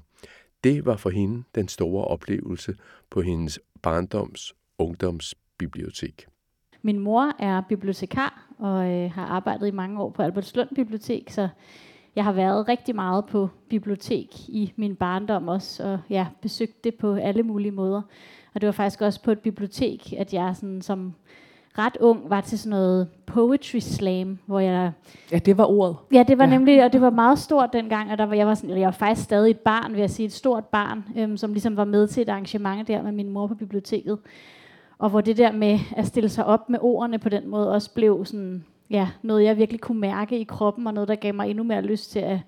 Det 0.64 0.84
var 0.84 0.96
for 0.96 1.10
hende 1.10 1.44
den 1.54 1.68
store 1.68 2.04
oplevelse 2.04 2.76
på 3.10 3.22
hendes 3.22 3.60
barndoms 3.82 4.54
ungdomsbibliotek. 4.78 6.26
Min 6.86 6.98
mor 6.98 7.32
er 7.38 7.60
bibliotekar 7.60 8.46
og 8.58 8.90
øh, 8.90 9.10
har 9.12 9.26
arbejdet 9.26 9.66
i 9.66 9.70
mange 9.70 10.00
år 10.00 10.10
på 10.10 10.22
Albertslund 10.22 10.68
Bibliotek, 10.74 11.30
så 11.30 11.48
jeg 12.16 12.24
har 12.24 12.32
været 12.32 12.68
rigtig 12.68 12.94
meget 12.94 13.24
på 13.24 13.48
bibliotek 13.68 14.48
i 14.48 14.72
min 14.76 14.96
barndom 14.96 15.48
også, 15.48 15.84
og 15.84 15.98
ja, 16.10 16.26
besøgt 16.42 16.84
det 16.84 16.94
på 16.94 17.14
alle 17.14 17.42
mulige 17.42 17.72
måder. 17.72 18.02
Og 18.54 18.60
det 18.60 18.66
var 18.66 18.72
faktisk 18.72 19.00
også 19.00 19.22
på 19.22 19.30
et 19.30 19.38
bibliotek, 19.38 20.12
at 20.12 20.34
jeg 20.34 20.56
sådan, 20.56 20.82
som 20.82 21.14
ret 21.78 21.96
ung 22.00 22.30
var 22.30 22.40
til 22.40 22.58
sådan 22.58 22.70
noget 22.70 23.08
poetry 23.26 23.78
slam, 23.78 24.38
hvor 24.46 24.60
jeg... 24.60 24.92
Ja, 25.32 25.38
det 25.38 25.58
var 25.58 25.64
ordet. 25.64 25.96
Ja, 26.12 26.24
det 26.28 26.38
var 26.38 26.44
ja. 26.44 26.50
nemlig, 26.50 26.84
og 26.84 26.92
det 26.92 27.00
var 27.00 27.10
meget 27.10 27.38
stort 27.38 27.72
dengang, 27.72 28.10
og 28.10 28.18
der 28.18 28.26
var, 28.26 28.34
jeg, 28.34 28.46
var 28.46 28.54
sådan, 28.54 28.78
jeg 28.78 28.86
var 28.86 28.92
faktisk 28.92 29.24
stadig 29.24 29.50
et 29.50 29.58
barn, 29.58 29.92
vil 29.92 30.00
jeg 30.00 30.10
sige, 30.10 30.26
et 30.26 30.32
stort 30.32 30.64
barn, 30.64 31.04
øhm, 31.16 31.36
som 31.36 31.52
ligesom 31.52 31.76
var 31.76 31.84
med 31.84 32.08
til 32.08 32.22
et 32.22 32.28
arrangement 32.28 32.88
der 32.88 33.02
med 33.02 33.12
min 33.12 33.30
mor 33.30 33.46
på 33.46 33.54
biblioteket. 33.54 34.18
Og 35.04 35.10
hvor 35.10 35.20
det 35.20 35.36
der 35.36 35.52
med 35.52 35.78
at 35.96 36.06
stille 36.06 36.28
sig 36.28 36.46
op 36.46 36.70
med 36.70 36.78
ordene 36.82 37.18
på 37.18 37.28
den 37.28 37.48
måde, 37.48 37.72
også 37.72 37.94
blev 37.94 38.24
sådan, 38.24 38.64
ja, 38.90 39.08
noget 39.22 39.44
jeg 39.44 39.56
virkelig 39.56 39.80
kunne 39.80 40.00
mærke 40.00 40.38
i 40.38 40.44
kroppen, 40.44 40.86
og 40.86 40.94
noget, 40.94 41.08
der 41.08 41.14
gav 41.14 41.34
mig 41.34 41.50
endnu 41.50 41.64
mere 41.64 41.82
lyst 41.82 42.10
til 42.10 42.18
at, 42.18 42.38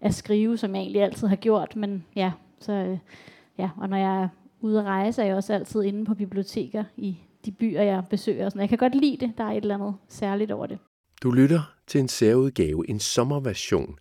at 0.00 0.14
skrive, 0.14 0.58
som 0.58 0.74
jeg 0.74 0.80
egentlig 0.80 1.02
altid 1.02 1.28
har 1.28 1.36
gjort. 1.36 1.76
Men 1.76 2.04
ja, 2.16 2.32
så, 2.60 2.72
øh, 2.72 2.98
ja, 3.58 3.70
og 3.76 3.88
når 3.88 3.96
jeg 3.96 4.22
er 4.22 4.28
ude 4.60 4.78
at 4.78 4.84
rejse, 4.84 5.22
er 5.22 5.26
jeg 5.26 5.36
også 5.36 5.54
altid 5.54 5.82
inde 5.82 6.04
på 6.04 6.14
biblioteker 6.14 6.84
i 6.96 7.18
de 7.44 7.52
byer, 7.52 7.82
jeg 7.82 8.02
besøger. 8.10 8.48
Sådan. 8.48 8.60
Jeg 8.60 8.68
kan 8.68 8.78
godt 8.78 8.94
lide 8.94 9.26
det. 9.26 9.32
Der 9.38 9.44
er 9.44 9.52
et 9.52 9.56
eller 9.56 9.74
andet 9.74 9.94
særligt 10.08 10.50
over 10.50 10.66
det. 10.66 10.78
Du 11.22 11.30
lytter 11.30 11.74
til 11.86 12.00
en 12.00 12.08
særudgave, 12.08 12.90
en 12.90 13.00
sommerversion 13.00 13.98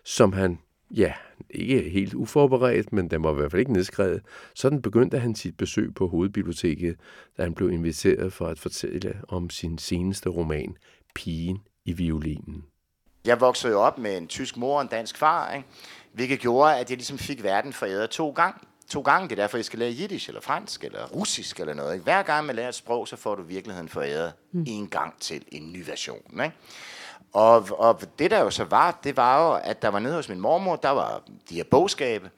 som 0.04 0.32
han 0.32 0.58
Ja, 0.96 1.12
ikke 1.50 1.90
helt 1.90 2.14
uforberedt, 2.14 2.92
men 2.92 3.10
den 3.10 3.24
var 3.24 3.32
i 3.32 3.34
hvert 3.34 3.50
fald 3.50 3.60
ikke 3.60 3.72
nedskrevet. 3.72 4.22
Sådan 4.54 4.82
begyndte 4.82 5.18
han 5.18 5.34
sit 5.34 5.56
besøg 5.56 5.94
på 5.94 6.08
Hovedbiblioteket, 6.08 6.96
da 7.36 7.42
han 7.42 7.54
blev 7.54 7.70
inviteret 7.70 8.32
for 8.32 8.46
at 8.46 8.58
fortælle 8.58 9.20
om 9.28 9.50
sin 9.50 9.78
seneste 9.78 10.28
roman, 10.28 10.76
Pigen 11.14 11.58
i 11.84 11.92
violinen. 11.92 12.64
Jeg 13.26 13.40
voksede 13.40 13.72
jo 13.72 13.80
op 13.80 13.98
med 13.98 14.16
en 14.16 14.26
tysk 14.26 14.56
mor 14.56 14.76
og 14.76 14.82
en 14.82 14.88
dansk 14.88 15.16
far, 15.16 15.52
ikke? 15.54 15.68
hvilket 16.12 16.40
gjorde, 16.40 16.78
at 16.78 16.90
jeg 16.90 16.96
ligesom 16.96 17.18
fik 17.18 17.42
verden 17.42 17.72
foræret 17.72 18.10
to 18.10 18.30
gange. 18.30 18.58
To 18.90 19.00
gange, 19.00 19.28
det 19.28 19.38
er 19.38 19.42
derfor, 19.42 19.58
jeg 19.58 19.64
skal 19.64 19.78
lære 19.78 19.90
jiddisch, 19.90 20.28
eller 20.28 20.40
fransk, 20.40 20.84
eller 20.84 21.06
russisk, 21.06 21.60
eller 21.60 21.74
noget. 21.74 21.92
Ikke? 21.94 22.04
Hver 22.04 22.22
gang 22.22 22.46
man 22.46 22.56
lærer 22.56 22.68
et 22.68 22.74
sprog, 22.74 23.08
så 23.08 23.16
får 23.16 23.34
du 23.34 23.42
virkeligheden 23.42 23.88
foræret 23.88 24.32
mm. 24.52 24.64
en 24.68 24.88
gang 24.88 25.14
til 25.20 25.44
en 25.52 25.72
ny 25.72 25.84
version. 25.86 26.42
Ikke? 26.44 26.52
Og, 27.35 27.67
og 27.71 28.00
det 28.19 28.31
der 28.31 28.41
jo 28.41 28.50
så 28.50 28.64
var, 28.64 28.99
det 29.05 29.17
var 29.17 29.47
jo, 29.47 29.61
at 29.64 29.83
der 29.83 29.88
var 29.88 29.99
nede 29.99 30.14
hos 30.14 30.29
min 30.29 30.41
mormor, 30.41 30.76
der 30.76 30.91
var 30.91 31.23
de 31.50 31.55
her 31.55 31.64
bogskabe 31.64 32.31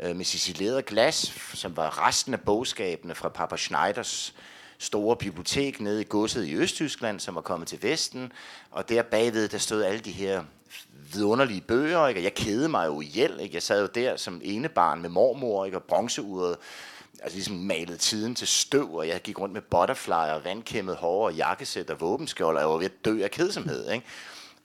øh, 0.00 0.16
med 0.16 0.24
cicileret 0.24 0.86
glas, 0.86 1.16
som 1.54 1.76
var 1.76 2.06
resten 2.06 2.34
af 2.34 2.40
bogskabene 2.40 3.14
fra 3.14 3.28
Papa 3.28 3.56
Schneiders 3.56 4.34
store 4.78 5.16
bibliotek 5.16 5.80
nede 5.80 6.00
i 6.00 6.06
godset 6.08 6.46
i 6.46 6.54
Østtyskland, 6.54 7.20
som 7.20 7.34
var 7.34 7.40
kommet 7.40 7.68
til 7.68 7.82
Vesten. 7.82 8.32
Og 8.70 8.88
der 8.88 9.02
bagved, 9.02 9.48
der 9.48 9.58
stod 9.58 9.82
alle 9.82 10.00
de 10.00 10.12
her 10.12 10.44
vidunderlige 11.12 11.60
bøger, 11.60 12.06
ikke? 12.06 12.20
og 12.20 12.24
jeg 12.24 12.34
kedede 12.34 12.68
mig 12.68 12.86
jo 12.86 13.00
ihjel. 13.00 13.40
Ikke? 13.40 13.54
Jeg 13.54 13.62
sad 13.62 13.80
jo 13.80 13.88
der 13.94 14.16
som 14.16 14.40
ene 14.44 14.68
barn 14.68 15.02
med 15.02 15.10
mormor, 15.10 15.64
ikke? 15.64 15.76
og 15.78 15.82
bronzeuret 15.82 16.56
altså 17.22 17.36
ligesom 17.36 17.56
malet 17.56 18.00
tiden 18.00 18.34
til 18.34 18.46
støv, 18.46 18.94
og 18.94 19.08
jeg 19.08 19.22
gik 19.22 19.40
rundt 19.40 19.54
med 19.54 19.62
butterfly 19.62 20.12
og 20.12 20.44
vandkæmmet 20.44 20.96
hår 20.96 21.26
og 21.26 21.34
jakkesæt 21.34 21.90
og 21.90 22.00
våbenskjold, 22.00 22.56
og 22.56 22.60
jeg 22.60 22.68
var 22.68 22.76
ved 22.76 22.84
at 22.84 23.04
dø 23.04 23.22
af 23.22 23.30
kedsomhed. 23.30 23.90
Ikke? 23.90 24.06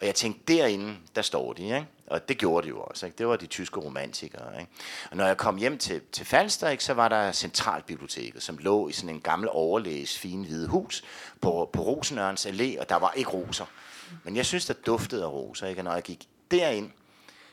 Og 0.02 0.06
jeg 0.06 0.16
tænkte, 0.16 0.54
derinde, 0.54 0.96
der 1.16 1.22
står 1.22 1.54
de, 1.54 1.64
ikke? 1.64 1.88
Og 2.08 2.30
det 2.30 2.38
gjorde 2.38 2.66
de 2.66 2.70
jo 2.70 2.82
også. 2.82 3.06
Ikke? 3.06 3.18
Det 3.18 3.28
var 3.28 3.36
de 3.36 3.46
tyske 3.46 3.80
romantikere. 3.80 4.60
Ikke? 4.60 4.72
Og 5.12 5.18
når 5.18 5.26
jeg 5.26 5.38
kom 5.38 5.58
hjem 5.58 5.78
til, 5.78 6.02
til 6.12 6.26
Falster, 6.26 6.70
ikke, 6.70 6.84
så 6.84 6.94
var 6.94 7.08
der 7.08 7.32
Centralbiblioteket, 7.32 8.44
som 8.44 8.58
lå 8.58 8.90
i 8.90 8.92
sådan 8.92 9.10
en 9.10 9.22
gammel 9.22 9.50
overlæges 9.52 10.18
fine 10.18 10.46
hvide 10.46 10.68
hus 10.68 11.04
på, 11.42 11.70
på 11.74 11.82
Rosenørns 11.82 12.46
Allé, 12.46 12.80
og 12.80 12.90
der 12.90 12.96
var 12.96 13.12
ikke 13.12 13.30
roser. 13.30 13.66
Men 14.24 14.36
jeg 14.36 14.46
synes, 14.46 14.66
der 14.66 14.74
duftede 14.74 15.24
af 15.24 15.32
roser. 15.32 15.68
Ikke? 15.68 15.82
Og 15.82 15.86
når 15.86 15.94
jeg 15.94 16.04
gik 16.04 16.28
derind, 16.52 16.92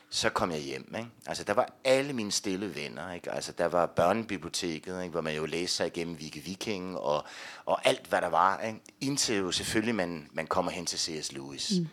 så 0.09 0.29
kom 0.29 0.51
jeg 0.51 0.59
hjem. 0.59 0.95
Ikke? 0.97 1.09
Altså, 1.25 1.43
der 1.43 1.53
var 1.53 1.73
alle 1.83 2.13
mine 2.13 2.31
stille 2.31 2.75
venner. 2.75 3.11
Ikke? 3.13 3.31
Altså, 3.31 3.51
der 3.51 3.65
var 3.65 3.85
børnebiblioteket, 3.85 5.01
ikke? 5.01 5.11
hvor 5.11 5.21
man 5.21 5.35
jo 5.35 5.45
læste 5.45 5.75
sig 5.75 5.87
igennem 5.87 6.19
Vicky 6.19 6.45
Viking 6.45 6.97
og, 6.97 7.25
og 7.65 7.87
alt, 7.87 8.07
hvad 8.07 8.21
der 8.21 8.27
var. 8.27 8.61
Ikke? 8.61 8.79
Indtil 9.01 9.37
jo 9.37 9.51
selvfølgelig, 9.51 9.95
man, 9.95 10.29
man 10.31 10.47
kommer 10.47 10.71
hen 10.71 10.85
til 10.85 10.99
C.S. 10.99 11.31
Lewis 11.31 11.71
mm. 11.79 11.87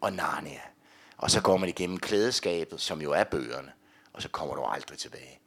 og 0.00 0.12
Narnia. 0.12 0.60
Og 1.16 1.30
så 1.30 1.40
går 1.40 1.56
man 1.56 1.68
igennem 1.68 1.98
klædeskabet, 1.98 2.80
som 2.80 3.02
jo 3.02 3.12
er 3.12 3.24
bøgerne. 3.24 3.72
Og 4.12 4.22
så 4.22 4.28
kommer 4.28 4.54
du 4.54 4.62
aldrig 4.62 4.98
tilbage. 4.98 5.40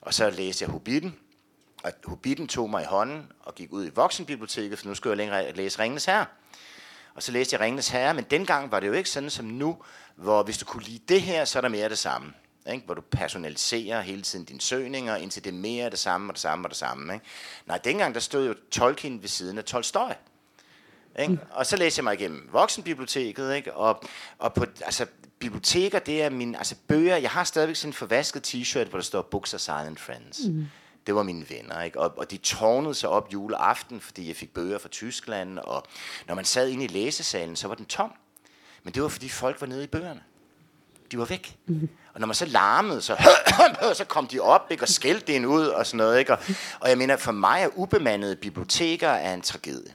Og 0.00 0.14
så 0.14 0.30
læste 0.30 0.62
jeg 0.62 0.70
Hobbiten. 0.70 1.18
Og 1.82 1.92
Hobbiten 2.04 2.48
tog 2.48 2.70
mig 2.70 2.82
i 2.82 2.86
hånden 2.86 3.32
og 3.40 3.54
gik 3.54 3.72
ud 3.72 3.86
i 3.86 3.90
voksenbiblioteket, 3.90 4.78
for 4.78 4.88
nu 4.88 4.94
skulle 4.94 5.10
jeg 5.10 5.16
længere 5.16 5.52
læse 5.52 5.78
Ringens 5.78 6.04
Herre. 6.04 6.26
Og 7.14 7.22
så 7.22 7.32
læste 7.32 7.54
jeg 7.54 7.60
Ringens 7.60 7.88
Herre, 7.88 8.14
men 8.14 8.24
dengang 8.30 8.72
var 8.72 8.80
det 8.80 8.86
jo 8.86 8.92
ikke 8.92 9.10
sådan 9.10 9.30
som 9.30 9.44
nu, 9.44 9.76
hvor 10.16 10.42
hvis 10.42 10.58
du 10.58 10.64
kunne 10.64 10.82
lide 10.82 11.00
det 11.08 11.22
her, 11.22 11.44
så 11.44 11.58
er 11.58 11.60
der 11.60 11.68
mere 11.68 11.84
af 11.84 11.88
det 11.88 11.98
samme. 11.98 12.32
Ikke? 12.72 12.84
Hvor 12.84 12.94
du 12.94 13.00
personaliserer 13.00 14.00
hele 14.00 14.22
tiden 14.22 14.44
dine 14.44 14.60
søgninger, 14.60 15.16
indtil 15.16 15.44
det 15.44 15.50
er 15.50 15.54
mere 15.54 15.84
af 15.84 15.90
det 15.90 16.00
samme 16.00 16.30
og 16.30 16.34
det 16.34 16.40
samme 16.40 16.66
og 16.66 16.70
det 16.70 16.78
samme. 16.78 17.14
Ikke? 17.14 17.26
Nej, 17.66 17.78
dengang 17.78 18.14
der 18.14 18.20
stod 18.20 18.46
jo 18.46 18.54
Tolkien 18.70 19.22
ved 19.22 19.28
siden 19.28 19.58
af 19.58 19.64
Tolstoy. 19.64 20.10
Ikke? 21.18 21.38
Og 21.50 21.66
så 21.66 21.76
læste 21.76 21.98
jeg 21.98 22.04
mig 22.04 22.14
igennem 22.14 22.48
voksenbiblioteket, 22.52 23.54
ikke? 23.54 23.74
Og, 23.74 24.02
og 24.38 24.54
på, 24.54 24.64
altså, 24.80 25.06
biblioteker, 25.38 25.98
det 25.98 26.22
er 26.22 26.30
min, 26.30 26.54
altså 26.54 26.74
bøger, 26.88 27.16
jeg 27.16 27.30
har 27.30 27.44
stadigvæk 27.44 27.76
sådan 27.76 27.88
en 27.88 27.94
forvasket 27.94 28.54
t-shirt, 28.54 28.88
hvor 28.88 28.98
der 28.98 29.04
står 29.04 29.22
Books 29.22 29.54
are 29.54 29.58
Silent 29.58 30.00
Friends. 30.00 30.40
Mm. 30.46 30.66
Det 31.06 31.14
var 31.14 31.22
mine 31.22 31.50
venner, 31.50 31.82
ikke? 31.82 32.00
Og, 32.00 32.18
og 32.18 32.30
de 32.30 32.36
tårnede 32.36 32.94
sig 32.94 33.08
op 33.08 33.32
juleaften, 33.32 34.00
fordi 34.00 34.28
jeg 34.28 34.36
fik 34.36 34.54
bøger 34.54 34.78
fra 34.78 34.88
Tyskland, 34.88 35.58
og 35.58 35.84
når 36.26 36.34
man 36.34 36.44
sad 36.44 36.68
inde 36.68 36.84
i 36.84 36.88
læsesalen, 36.88 37.56
så 37.56 37.68
var 37.68 37.74
den 37.74 37.86
tom. 37.86 38.12
Men 38.82 38.94
det 38.94 39.02
var, 39.02 39.08
fordi 39.08 39.28
folk 39.28 39.60
var 39.60 39.66
nede 39.66 39.84
i 39.84 39.86
bøgerne. 39.86 40.22
De 41.12 41.18
var 41.18 41.24
væk. 41.24 41.56
Mm. 41.66 41.88
Og 42.14 42.20
når 42.20 42.26
man 42.26 42.34
så 42.34 42.44
larmede, 42.44 43.02
så, 43.02 43.16
så 43.94 44.04
kom 44.04 44.26
de 44.26 44.40
op 44.40 44.66
ikke, 44.70 44.84
og 44.84 44.88
skældte 44.88 45.36
en 45.36 45.46
ud 45.46 45.66
og 45.66 45.86
sådan 45.86 45.98
noget. 45.98 46.18
Ikke? 46.18 46.32
Og, 46.32 46.38
og 46.80 46.88
jeg 46.88 46.98
mener, 46.98 47.16
for 47.16 47.32
mig 47.32 47.62
er 47.62 47.68
ubemandede 47.74 48.36
biblioteker 48.36 49.08
er 49.08 49.34
en 49.34 49.42
tragedie. 49.42 49.94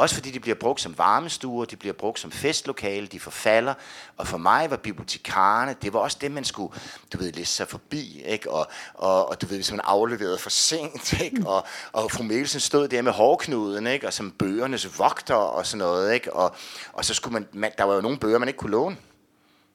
Også 0.00 0.14
fordi 0.14 0.30
de 0.30 0.40
bliver 0.40 0.54
brugt 0.54 0.80
som 0.80 0.98
varmestuer, 0.98 1.64
de 1.64 1.76
bliver 1.76 1.92
brugt 1.92 2.20
som 2.20 2.30
festlokale, 2.30 3.06
de 3.06 3.20
forfalder. 3.20 3.74
Og 4.16 4.26
for 4.26 4.38
mig 4.38 4.70
var 4.70 4.76
bibliotekarerne, 4.76 5.76
det 5.82 5.92
var 5.92 5.98
også 6.00 6.18
det, 6.20 6.30
man 6.32 6.44
skulle, 6.44 6.72
du 7.12 7.18
ved, 7.18 7.32
læse 7.32 7.54
sig 7.54 7.68
forbi, 7.68 8.22
ikke? 8.26 8.50
Og, 8.50 8.66
og, 8.94 9.28
og 9.28 9.40
du 9.42 9.46
ved, 9.46 9.56
hvis 9.56 9.70
man 9.70 9.80
afleverede 9.84 10.38
for 10.38 10.50
sent, 10.50 11.12
ikke? 11.26 11.46
Og, 11.46 11.66
og 11.92 12.10
fru 12.10 12.22
Mikkelsen 12.22 12.60
stod 12.60 12.88
der 12.88 13.02
med 13.02 13.12
hårknuden, 13.12 13.86
ikke? 13.86 14.06
Og 14.06 14.12
som 14.12 14.30
bøgernes 14.30 14.98
vogter 14.98 15.34
og 15.34 15.66
sådan 15.66 15.78
noget, 15.78 16.14
ikke? 16.14 16.32
Og, 16.32 16.54
og 16.92 17.04
så 17.04 17.14
skulle 17.14 17.32
man, 17.32 17.48
man, 17.52 17.72
der 17.78 17.84
var 17.84 17.94
jo 17.94 18.00
nogle 18.00 18.18
bøger, 18.18 18.38
man 18.38 18.48
ikke 18.48 18.58
kunne 18.58 18.70
låne. 18.70 18.96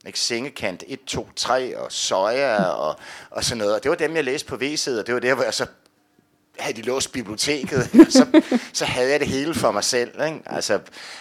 Ikke? 0.05 0.19
Sengekant 0.19 0.83
1, 0.87 0.99
2, 1.07 1.29
3 1.35 1.77
og 1.77 1.91
soja 1.91 2.63
og, 2.63 2.95
og 3.29 3.43
sådan 3.43 3.57
noget. 3.57 3.75
Og 3.75 3.83
det 3.83 3.89
var 3.89 3.97
dem, 3.97 4.15
jeg 4.15 4.23
læste 4.23 4.47
på 4.47 4.55
VC'et, 4.55 4.99
og 4.99 5.07
det 5.07 5.13
var 5.13 5.19
der, 5.19 5.33
hvor 5.33 5.43
jeg 5.43 5.53
så 5.53 5.65
havde 6.59 6.77
de 6.77 6.81
låst 6.81 7.11
biblioteket, 7.11 7.89
så, 8.17 8.41
så 8.73 8.85
havde 8.85 9.11
jeg 9.11 9.19
det 9.19 9.27
hele 9.27 9.53
for 9.53 9.71
mig 9.71 9.83
selv. 9.83 10.23
Ikke? 10.25 10.41
Altså, 10.45 10.79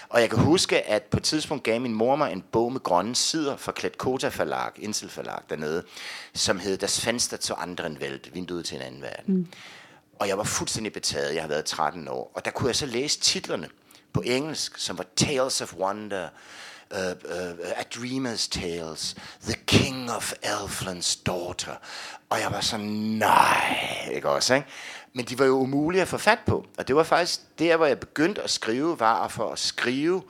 og 0.08 0.20
jeg 0.20 0.30
kan 0.30 0.38
huske, 0.38 0.82
at 0.88 1.02
på 1.02 1.16
et 1.16 1.22
tidspunkt 1.22 1.64
gav 1.64 1.80
min 1.80 1.94
mor 1.94 2.16
mig 2.16 2.32
en 2.32 2.44
bog 2.52 2.72
med 2.72 2.80
grønne 2.80 3.14
sider 3.14 3.56
fra 3.56 3.72
Kletkota 3.72 4.28
Forlag, 4.28 4.70
Insel 4.76 5.08
Forlag 5.08 5.38
dernede, 5.50 5.82
som 6.34 6.58
hed 6.58 6.76
Das 6.76 7.00
Fenster 7.00 7.36
zu 7.36 7.54
anderen 7.54 7.98
Welt, 8.00 8.34
vinduet 8.34 8.64
til 8.64 8.76
en 8.76 8.82
anden 8.82 9.02
verden. 9.02 9.34
Mm. 9.34 9.46
Og 10.18 10.28
jeg 10.28 10.38
var 10.38 10.44
fuldstændig 10.44 10.92
betaget, 10.92 11.34
jeg 11.34 11.42
har 11.42 11.48
været 11.48 11.64
13 11.64 12.08
år. 12.08 12.32
Og 12.34 12.44
der 12.44 12.50
kunne 12.50 12.68
jeg 12.68 12.76
så 12.76 12.86
læse 12.86 13.20
titlerne 13.20 13.68
på 14.12 14.20
engelsk, 14.20 14.78
som 14.78 14.98
var 14.98 15.06
Tales 15.16 15.60
of 15.60 15.74
Wonder, 15.74 16.28
uh, 16.90 16.98
uh, 16.98 17.70
A 17.76 17.82
Dreamer's 17.94 18.49
Tales, 18.49 19.16
The 19.42 19.56
King 19.66 20.10
of 20.10 20.32
Elfland's 20.44 21.23
Daughter. 21.26 21.75
Og 22.30 22.40
jeg 22.40 22.52
var 22.52 22.60
sådan, 22.60 22.86
nej, 22.86 24.08
ikke 24.12 24.28
også, 24.28 24.54
ikke? 24.54 24.66
Men 25.14 25.24
de 25.24 25.38
var 25.38 25.44
jo 25.44 25.58
umulige 25.58 26.02
at 26.02 26.08
få 26.08 26.18
fat 26.18 26.38
på. 26.46 26.66
Og 26.78 26.88
det 26.88 26.96
var 26.96 27.02
faktisk 27.02 27.40
der, 27.58 27.76
hvor 27.76 27.86
jeg 27.86 28.00
begyndte 28.00 28.42
at 28.42 28.50
skrive, 28.50 29.00
var 29.00 29.28
for 29.28 29.52
at 29.52 29.58
skrive 29.58 30.22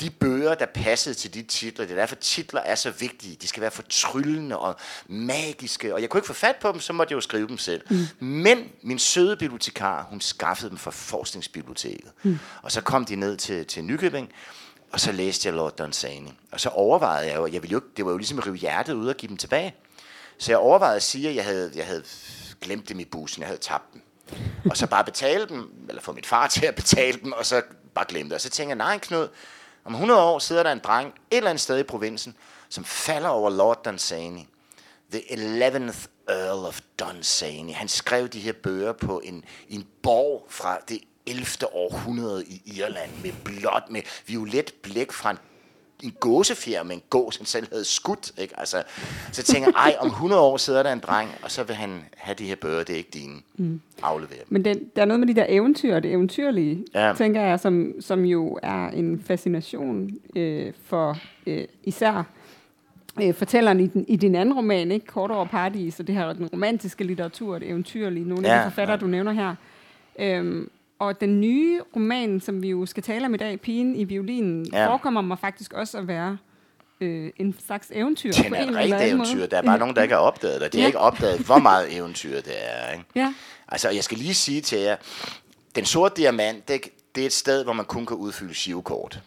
de 0.00 0.10
bøger, 0.10 0.54
der 0.54 0.66
passede 0.66 1.14
til 1.14 1.34
de 1.34 1.42
titler. 1.42 1.86
Det 1.86 1.92
er 1.96 2.00
derfor, 2.00 2.14
titler 2.14 2.60
er 2.60 2.74
så 2.74 2.90
vigtige. 2.90 3.36
De 3.42 3.48
skal 3.48 3.60
være 3.60 3.70
fortryllende 3.70 4.58
og 4.58 4.76
magiske. 5.06 5.94
Og 5.94 6.00
jeg 6.00 6.10
kunne 6.10 6.18
ikke 6.18 6.26
få 6.26 6.32
fat 6.32 6.56
på 6.56 6.72
dem, 6.72 6.80
så 6.80 6.92
måtte 6.92 7.12
jeg 7.12 7.16
jo 7.16 7.20
skrive 7.20 7.48
dem 7.48 7.58
selv. 7.58 7.82
Mm. 7.90 8.26
Men 8.26 8.68
min 8.82 8.98
søde 8.98 9.36
bibliotekar, 9.36 10.06
hun 10.10 10.20
skaffede 10.20 10.70
dem 10.70 10.78
fra 10.78 10.90
forskningsbiblioteket. 10.90 12.12
Mm. 12.22 12.38
Og 12.62 12.72
så 12.72 12.80
kom 12.80 13.04
de 13.04 13.16
ned 13.16 13.36
til, 13.36 13.66
til 13.66 13.84
Nykøbing, 13.84 14.32
og 14.92 15.00
så 15.00 15.12
læste 15.12 15.48
jeg 15.48 15.54
Lord 15.54 15.76
Dunsany. 15.76 16.28
Og 16.52 16.60
så 16.60 16.68
overvejede 16.68 17.28
jeg 17.28 17.36
jo, 17.36 17.46
jeg 17.46 17.62
ville 17.62 17.72
jo, 17.72 17.80
det 17.96 18.04
var 18.04 18.10
jo 18.10 18.16
ligesom 18.16 18.38
at 18.38 18.46
rive 18.46 18.56
hjertet 18.56 18.94
ud 18.94 19.08
og 19.08 19.16
give 19.16 19.28
dem 19.28 19.36
tilbage. 19.36 19.74
Så 20.38 20.52
jeg 20.52 20.58
overvejede 20.58 20.96
at 20.96 21.02
sige, 21.02 21.28
at 21.28 21.34
jeg 21.34 21.44
havde, 21.44 21.72
jeg 21.74 21.86
havde 21.86 22.04
glemt 22.64 22.88
dem 22.88 23.00
i 23.00 23.04
bussen, 23.04 23.40
jeg 23.40 23.48
havde 23.48 23.60
tabt 23.60 23.92
dem. 23.92 24.02
Og 24.70 24.76
så 24.76 24.86
bare 24.86 25.04
betale 25.04 25.46
dem, 25.48 25.86
eller 25.88 26.02
få 26.02 26.12
mit 26.12 26.26
far 26.26 26.46
til 26.56 26.66
at 26.66 26.74
betale 26.74 27.20
dem, 27.22 27.32
og 27.32 27.46
så 27.46 27.62
bare 27.94 28.04
glemme 28.08 28.28
det. 28.30 28.34
Og 28.34 28.40
så 28.40 28.50
tænker 28.50 28.70
jeg, 28.70 28.76
nej 28.76 28.98
Knud, 28.98 29.28
om 29.84 29.92
100 29.92 30.22
år 30.22 30.38
sidder 30.38 30.62
der 30.62 30.72
en 30.72 30.80
dreng 30.84 31.08
et 31.08 31.36
eller 31.36 31.50
andet 31.50 31.60
sted 31.60 31.78
i 31.78 31.82
provinsen, 31.82 32.36
som 32.68 32.84
falder 32.84 33.28
over 33.28 33.50
Lord 33.50 33.84
Dunsany. 33.84 34.40
The 35.12 35.20
11th 35.20 36.06
Earl 36.28 36.66
of 36.66 36.80
Dunsany. 36.98 37.72
Han 37.72 37.88
skrev 37.88 38.28
de 38.28 38.40
her 38.40 38.52
bøger 38.52 38.92
på 38.92 39.20
en, 39.24 39.44
en 39.68 39.86
borg 40.02 40.46
fra 40.48 40.78
det 40.88 41.00
11. 41.26 41.46
århundrede 41.72 42.44
i 42.44 42.62
Irland 42.64 43.10
med 43.22 43.32
blåt, 43.44 43.82
med 43.90 44.02
violet 44.26 44.74
blæk 44.82 45.12
fra 45.12 45.30
en 45.30 45.38
en 46.04 46.12
gåsefjer 46.20 46.82
med 46.82 46.94
en 46.94 47.02
gås, 47.10 47.36
han 47.36 47.46
selv 47.46 47.66
havde 47.72 47.84
skudt. 47.84 48.32
Ikke? 48.38 48.60
Altså, 48.60 48.82
så 49.32 49.40
jeg 49.40 49.44
tænker 49.44 49.72
ej, 49.72 49.96
om 50.00 50.06
100 50.06 50.42
år 50.42 50.56
sidder 50.56 50.82
der 50.82 50.92
en 50.92 50.98
dreng, 50.98 51.30
og 51.42 51.50
så 51.50 51.64
vil 51.64 51.76
han 51.76 52.04
have 52.16 52.34
de 52.34 52.44
her 52.44 52.54
bøger, 52.56 52.82
det 52.84 52.92
er 52.92 52.96
ikke 52.96 53.10
dine. 53.14 53.34
Mm. 53.56 53.80
Aflevere 54.02 54.38
dem. 54.38 54.46
Men 54.48 54.64
den, 54.64 54.90
der 54.96 55.02
er 55.02 55.06
noget 55.06 55.20
med 55.20 55.28
de 55.28 55.34
der 55.34 55.46
eventyr, 55.48 56.00
det 56.00 56.10
eventyrlige, 56.10 56.84
ja. 56.94 57.14
tænker 57.16 57.40
jeg, 57.40 57.60
som, 57.60 57.92
som 58.00 58.24
jo 58.24 58.58
er 58.62 58.88
en 58.88 59.22
fascination 59.26 60.10
øh, 60.36 60.72
for 60.84 61.18
øh, 61.46 61.64
især 61.84 62.22
øh, 63.22 63.34
fortælleren 63.34 63.80
i, 63.80 63.86
den, 63.86 64.04
i 64.08 64.16
din 64.16 64.34
anden 64.34 64.54
roman, 64.54 64.92
ikke? 64.92 65.06
Kort 65.06 65.30
over 65.30 65.44
Paradis, 65.44 66.00
og 66.00 66.06
det 66.06 66.14
her 66.14 66.32
den 66.32 66.46
romantiske 66.46 67.04
litteratur, 67.04 67.58
det 67.58 67.68
eventyrlige, 67.68 68.28
nogle 68.28 68.48
ja, 68.48 68.54
af 68.54 68.64
de 68.64 68.70
forfattere, 68.70 68.96
ja. 68.96 69.00
du 69.00 69.06
nævner 69.06 69.32
her. 69.32 69.54
Øhm, 70.18 70.70
og 70.98 71.20
den 71.20 71.40
nye 71.40 71.80
roman, 71.96 72.40
som 72.40 72.62
vi 72.62 72.70
jo 72.70 72.86
skal 72.86 73.02
tale 73.02 73.26
om 73.26 73.34
i 73.34 73.36
dag, 73.36 73.60
Pigen 73.60 73.96
i 73.96 74.04
violinen, 74.04 74.66
ja. 74.72 74.88
forekommer 74.88 75.20
mig 75.20 75.38
faktisk 75.38 75.72
også 75.72 75.98
at 75.98 76.08
være 76.08 76.38
øh, 77.00 77.30
en 77.36 77.56
slags 77.66 77.90
eventyr. 77.94 78.32
Det 78.32 78.46
er 78.46 78.62
en 78.62 78.76
rigtig 78.76 79.08
eventyr. 79.08 79.36
Måde. 79.36 79.46
Der 79.46 79.56
er 79.56 79.62
bare 79.62 79.78
nogen, 79.78 79.96
der 79.96 80.02
ikke 80.02 80.14
har 80.14 80.22
opdaget 80.22 80.60
det. 80.60 80.72
De 80.72 80.78
har 80.78 80.82
ja. 80.82 80.86
ikke 80.86 80.98
opdaget, 80.98 81.40
hvor 81.40 81.58
meget 81.58 81.96
eventyr 81.96 82.40
det 82.40 82.54
er. 82.56 82.92
Ikke? 82.92 83.04
Ja. 83.14 83.34
Altså, 83.68 83.90
jeg 83.90 84.04
skal 84.04 84.18
lige 84.18 84.34
sige 84.34 84.60
til 84.60 84.78
jer, 84.78 84.96
den 85.74 85.84
sorte 85.84 86.22
diamant, 86.22 86.68
det, 86.68 86.80
det 87.14 87.22
er 87.22 87.26
et 87.26 87.32
sted, 87.32 87.64
hvor 87.64 87.72
man 87.72 87.84
kun 87.84 88.06
kan 88.06 88.16
udfylde 88.16 88.54
shivkort. 88.54 89.20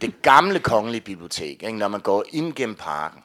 Det 0.00 0.22
gamle 0.22 0.58
kongelige 0.58 1.00
bibliotek, 1.00 1.62
ikke? 1.62 1.72
når 1.72 1.88
man 1.88 2.00
går 2.00 2.24
ind 2.30 2.52
gennem 2.52 2.74
parken, 2.76 3.22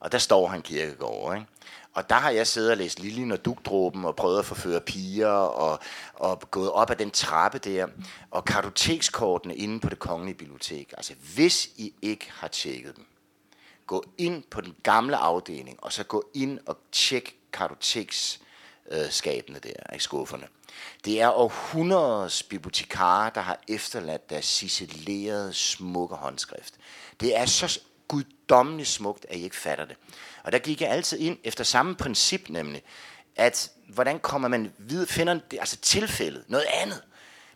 og 0.00 0.12
der 0.12 0.18
står 0.18 0.46
han 0.46 0.62
kirkegård, 0.62 1.34
ikke? 1.34 1.46
Og 1.94 2.10
der 2.10 2.14
har 2.14 2.30
jeg 2.30 2.46
siddet 2.46 2.70
og 2.70 2.76
læst 2.76 3.00
Liljen 3.00 3.32
og 3.32 3.44
Dugdråben 3.44 4.04
og 4.04 4.16
prøvet 4.16 4.38
at 4.38 4.44
forføre 4.44 4.80
piger 4.80 5.28
og, 5.28 5.78
og 6.14 6.50
gået 6.50 6.70
op 6.70 6.90
ad 6.90 6.96
den 6.96 7.10
trappe 7.10 7.58
der. 7.58 7.86
Og 8.30 8.44
kartotekskortene 8.44 9.56
inde 9.56 9.80
på 9.80 9.88
det 9.88 9.98
kongelige 9.98 10.34
bibliotek. 10.34 10.94
Altså 10.96 11.14
hvis 11.34 11.68
I 11.76 11.94
ikke 12.02 12.30
har 12.30 12.48
tjekket 12.48 12.96
dem, 12.96 13.06
gå 13.86 14.04
ind 14.18 14.42
på 14.42 14.60
den 14.60 14.74
gamle 14.82 15.16
afdeling, 15.16 15.78
og 15.82 15.92
så 15.92 16.04
gå 16.04 16.30
ind 16.34 16.58
og 16.66 16.78
tjek 16.92 17.36
kartoteksskabene 17.52 19.58
der, 19.58 19.92
ikke 19.92 20.04
skufferne. 20.04 20.46
Det 21.04 21.20
er 21.20 21.30
århundredes 21.30 22.42
bibliotekarer, 22.42 23.30
der 23.30 23.40
har 23.40 23.60
efterladt 23.68 24.30
deres 24.30 24.44
ciselerede, 24.44 25.52
smukke 25.52 26.14
håndskrift. 26.14 26.74
Det 27.20 27.36
er 27.36 27.46
så 27.46 27.80
guddommeligt 28.12 28.88
smukt, 28.88 29.26
at 29.28 29.36
I 29.36 29.42
ikke 29.42 29.56
fatter 29.56 29.84
det. 29.84 29.96
Og 30.44 30.52
der 30.52 30.58
gik 30.58 30.80
jeg 30.80 30.90
altid 30.90 31.18
ind 31.18 31.38
efter 31.44 31.64
samme 31.64 31.94
princip 31.94 32.48
nemlig, 32.48 32.82
at 33.36 33.70
hvordan 33.88 34.18
kommer 34.18 34.48
man 34.48 34.72
videre, 34.78 35.06
finder 35.06 35.40
altså 35.52 35.76
tilfældet, 35.76 36.44
noget 36.48 36.66
andet. 36.82 37.02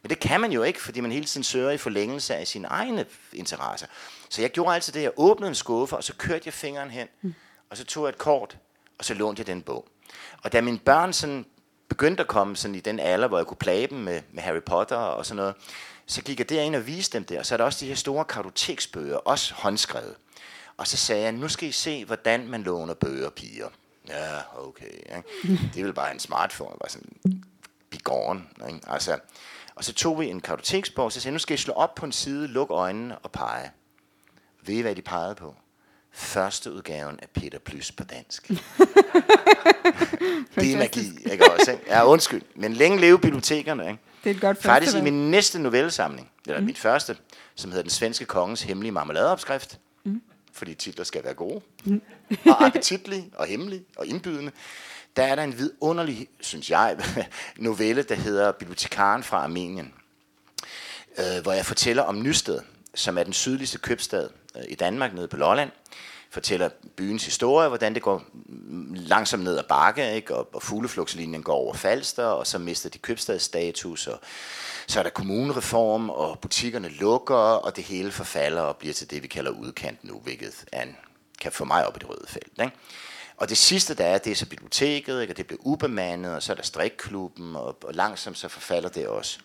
Men 0.02 0.10
det 0.10 0.20
kan 0.20 0.40
man 0.40 0.52
jo 0.52 0.62
ikke, 0.62 0.82
fordi 0.82 1.00
man 1.00 1.12
hele 1.12 1.24
tiden 1.26 1.44
søger 1.44 1.70
i 1.70 1.76
forlængelse 1.76 2.34
af 2.34 2.46
sine 2.46 2.68
egne 2.68 3.06
interesser. 3.32 3.86
Så 4.28 4.42
jeg 4.42 4.50
gjorde 4.50 4.74
altid 4.74 4.92
det, 4.92 5.02
jeg 5.02 5.12
åbnede 5.16 5.48
en 5.48 5.54
skuffe, 5.54 5.96
og 5.96 6.04
så 6.04 6.14
kørte 6.14 6.42
jeg 6.44 6.54
fingeren 6.54 6.90
hen, 6.90 7.08
mm. 7.22 7.34
og 7.70 7.76
så 7.76 7.84
tog 7.84 8.04
jeg 8.04 8.08
et 8.08 8.18
kort, 8.18 8.58
og 8.98 9.04
så 9.04 9.14
lånte 9.14 9.40
jeg 9.40 9.46
den 9.46 9.62
bog. 9.62 9.88
Og 10.42 10.52
da 10.52 10.60
mine 10.60 10.78
børn 10.78 11.12
sådan 11.12 11.46
begyndte 11.88 12.20
at 12.20 12.26
komme 12.26 12.56
sådan 12.56 12.74
i 12.74 12.80
den 12.80 13.00
alder, 13.00 13.28
hvor 13.28 13.38
jeg 13.38 13.46
kunne 13.46 13.56
plage 13.56 13.86
dem 13.86 13.98
med, 13.98 14.22
med 14.32 14.42
Harry 14.42 14.62
Potter 14.66 14.96
og 14.96 15.26
sådan 15.26 15.36
noget, 15.36 15.54
så 16.06 16.22
gik 16.22 16.38
jeg 16.38 16.48
derind 16.48 16.76
og 16.76 16.86
viste 16.86 17.18
dem 17.18 17.24
det, 17.24 17.38
og 17.38 17.46
så 17.46 17.54
er 17.54 17.56
der 17.56 17.64
også 17.64 17.84
de 17.84 17.88
her 17.88 17.94
store 17.94 18.24
kartoteksbøger, 18.24 19.16
også 19.16 19.54
håndskrevet. 19.54 20.14
Og 20.76 20.86
så 20.86 20.96
sagde 20.96 21.22
jeg, 21.22 21.32
nu 21.32 21.48
skal 21.48 21.68
I 21.68 21.72
se, 21.72 22.04
hvordan 22.04 22.48
man 22.48 22.62
låner 22.62 22.94
bøger, 22.94 23.30
piger. 23.30 23.68
Ja, 24.08 24.38
okay. 24.58 25.16
Ikke? 25.16 25.22
Det 25.74 25.80
er 25.80 25.84
vel 25.84 25.94
bare 25.94 26.12
en 26.12 26.18
smartphone, 26.18 26.76
bare 26.80 26.90
sådan 26.90 27.42
bigården. 27.90 28.48
Ikke? 28.68 28.80
Altså, 28.86 29.18
og 29.74 29.84
så 29.84 29.94
tog 29.94 30.20
vi 30.20 30.26
en 30.26 30.40
kartoteksbog, 30.40 31.04
og 31.04 31.12
så 31.12 31.20
sagde 31.20 31.28
jeg, 31.28 31.32
nu 31.32 31.38
skal 31.38 31.54
I 31.54 31.58
slå 31.58 31.74
op 31.74 31.94
på 31.94 32.06
en 32.06 32.12
side, 32.12 32.48
luk 32.48 32.70
øjnene 32.70 33.18
og 33.18 33.32
pege. 33.32 33.70
Ved 34.62 34.74
I, 34.74 34.80
hvad 34.80 34.94
de 34.94 35.02
pegede 35.02 35.34
på? 35.34 35.54
Første 36.12 36.72
udgaven 36.72 37.20
af 37.22 37.30
Peter 37.30 37.58
Plys 37.58 37.92
på 37.92 38.04
dansk. 38.04 38.48
det 40.54 40.72
er 40.72 40.78
magi, 40.78 41.30
ikke 41.32 41.52
også? 41.52 41.72
Ikke? 41.72 41.84
Ja, 41.88 42.06
undskyld. 42.06 42.42
Men 42.54 42.72
længe 42.72 43.00
leve 43.00 43.18
bibliotekerne, 43.18 43.88
ikke? 43.88 44.00
Det 44.26 44.32
er 44.32 44.34
et 44.34 44.40
godt 44.40 44.62
Faktisk 44.62 44.96
i 44.96 45.00
min 45.00 45.30
næste 45.30 45.58
novellesamling, 45.58 46.30
eller 46.46 46.60
mm. 46.60 46.66
mit 46.66 46.78
første, 46.78 47.16
som 47.54 47.70
hedder 47.70 47.82
Den 47.82 47.90
svenske 47.90 48.24
kongens 48.24 48.62
hemmelige 48.62 48.92
marmeladeopskrift, 48.92 49.78
mm. 50.04 50.22
fordi 50.52 50.74
titler 50.74 51.04
skal 51.04 51.24
være 51.24 51.34
gode, 51.34 51.60
mm. 51.84 52.02
og 52.46 52.62
appetitlige, 52.66 53.30
og 53.34 53.46
hemmelige, 53.46 53.84
og 53.96 54.06
indbydende, 54.06 54.52
der 55.16 55.22
er 55.22 55.34
der 55.34 55.42
en 55.42 55.58
vidunderlig, 55.58 56.28
synes 56.40 56.70
jeg, 56.70 56.98
novelle, 57.56 58.02
der 58.02 58.14
hedder 58.14 58.52
Bibliotekaren 58.52 59.22
fra 59.22 59.44
Armenien, 59.44 59.94
øh, 61.18 61.42
hvor 61.42 61.52
jeg 61.52 61.66
fortæller 61.66 62.02
om 62.02 62.22
Nysted, 62.22 62.60
som 62.94 63.18
er 63.18 63.22
den 63.22 63.32
sydligste 63.32 63.78
købstad 63.78 64.28
øh, 64.56 64.62
i 64.68 64.74
Danmark, 64.74 65.14
nede 65.14 65.28
på 65.28 65.36
Lolland, 65.36 65.70
fortæller 66.30 66.68
byens 66.96 67.24
historie, 67.24 67.68
hvordan 67.68 67.94
det 67.94 68.02
går 68.02 68.22
langsomt 68.94 69.44
ned 69.44 69.58
ad 69.58 69.64
bakke, 69.68 70.14
ikke? 70.14 70.36
Og, 70.36 70.54
og 70.54 70.62
fugleflugtslinjen 70.62 71.42
går 71.42 71.54
over 71.54 71.74
Falster, 71.74 72.24
og 72.24 72.46
så 72.46 72.58
mister 72.58 72.90
de 72.90 72.98
købstadsstatus, 72.98 74.06
og 74.06 74.20
så 74.86 74.98
er 74.98 75.02
der 75.02 75.10
kommunereform, 75.10 76.10
og 76.10 76.38
butikkerne 76.38 76.88
lukker, 76.88 77.34
og 77.34 77.76
det 77.76 77.84
hele 77.84 78.12
forfalder 78.12 78.62
og 78.62 78.76
bliver 78.76 78.94
til 78.94 79.10
det, 79.10 79.22
vi 79.22 79.28
kalder 79.28 79.50
udkant 79.50 80.04
nu, 80.04 80.18
hvilket 80.18 80.64
er 80.72 80.82
en, 80.82 80.96
kan 81.40 81.52
få 81.52 81.64
mig 81.64 81.86
op 81.86 81.96
i 81.96 81.98
det 81.98 82.08
røde 82.08 82.26
felt. 82.28 82.52
Ikke? 82.60 82.72
Og 83.36 83.48
det 83.48 83.58
sidste, 83.58 83.94
der 83.94 84.04
er, 84.04 84.18
det 84.18 84.32
er 84.32 84.36
så 84.36 84.46
biblioteket, 84.46 85.20
ikke? 85.20 85.32
og 85.32 85.36
det 85.36 85.46
bliver 85.46 85.60
ubemandet, 85.64 86.34
og 86.34 86.42
så 86.42 86.52
er 86.52 86.56
der 86.56 86.62
strikklubben, 86.62 87.56
og, 87.56 87.78
og 87.84 87.94
langsomt 87.94 88.38
så 88.38 88.48
forfalder 88.48 88.88
det 88.88 89.08
også 89.08 89.38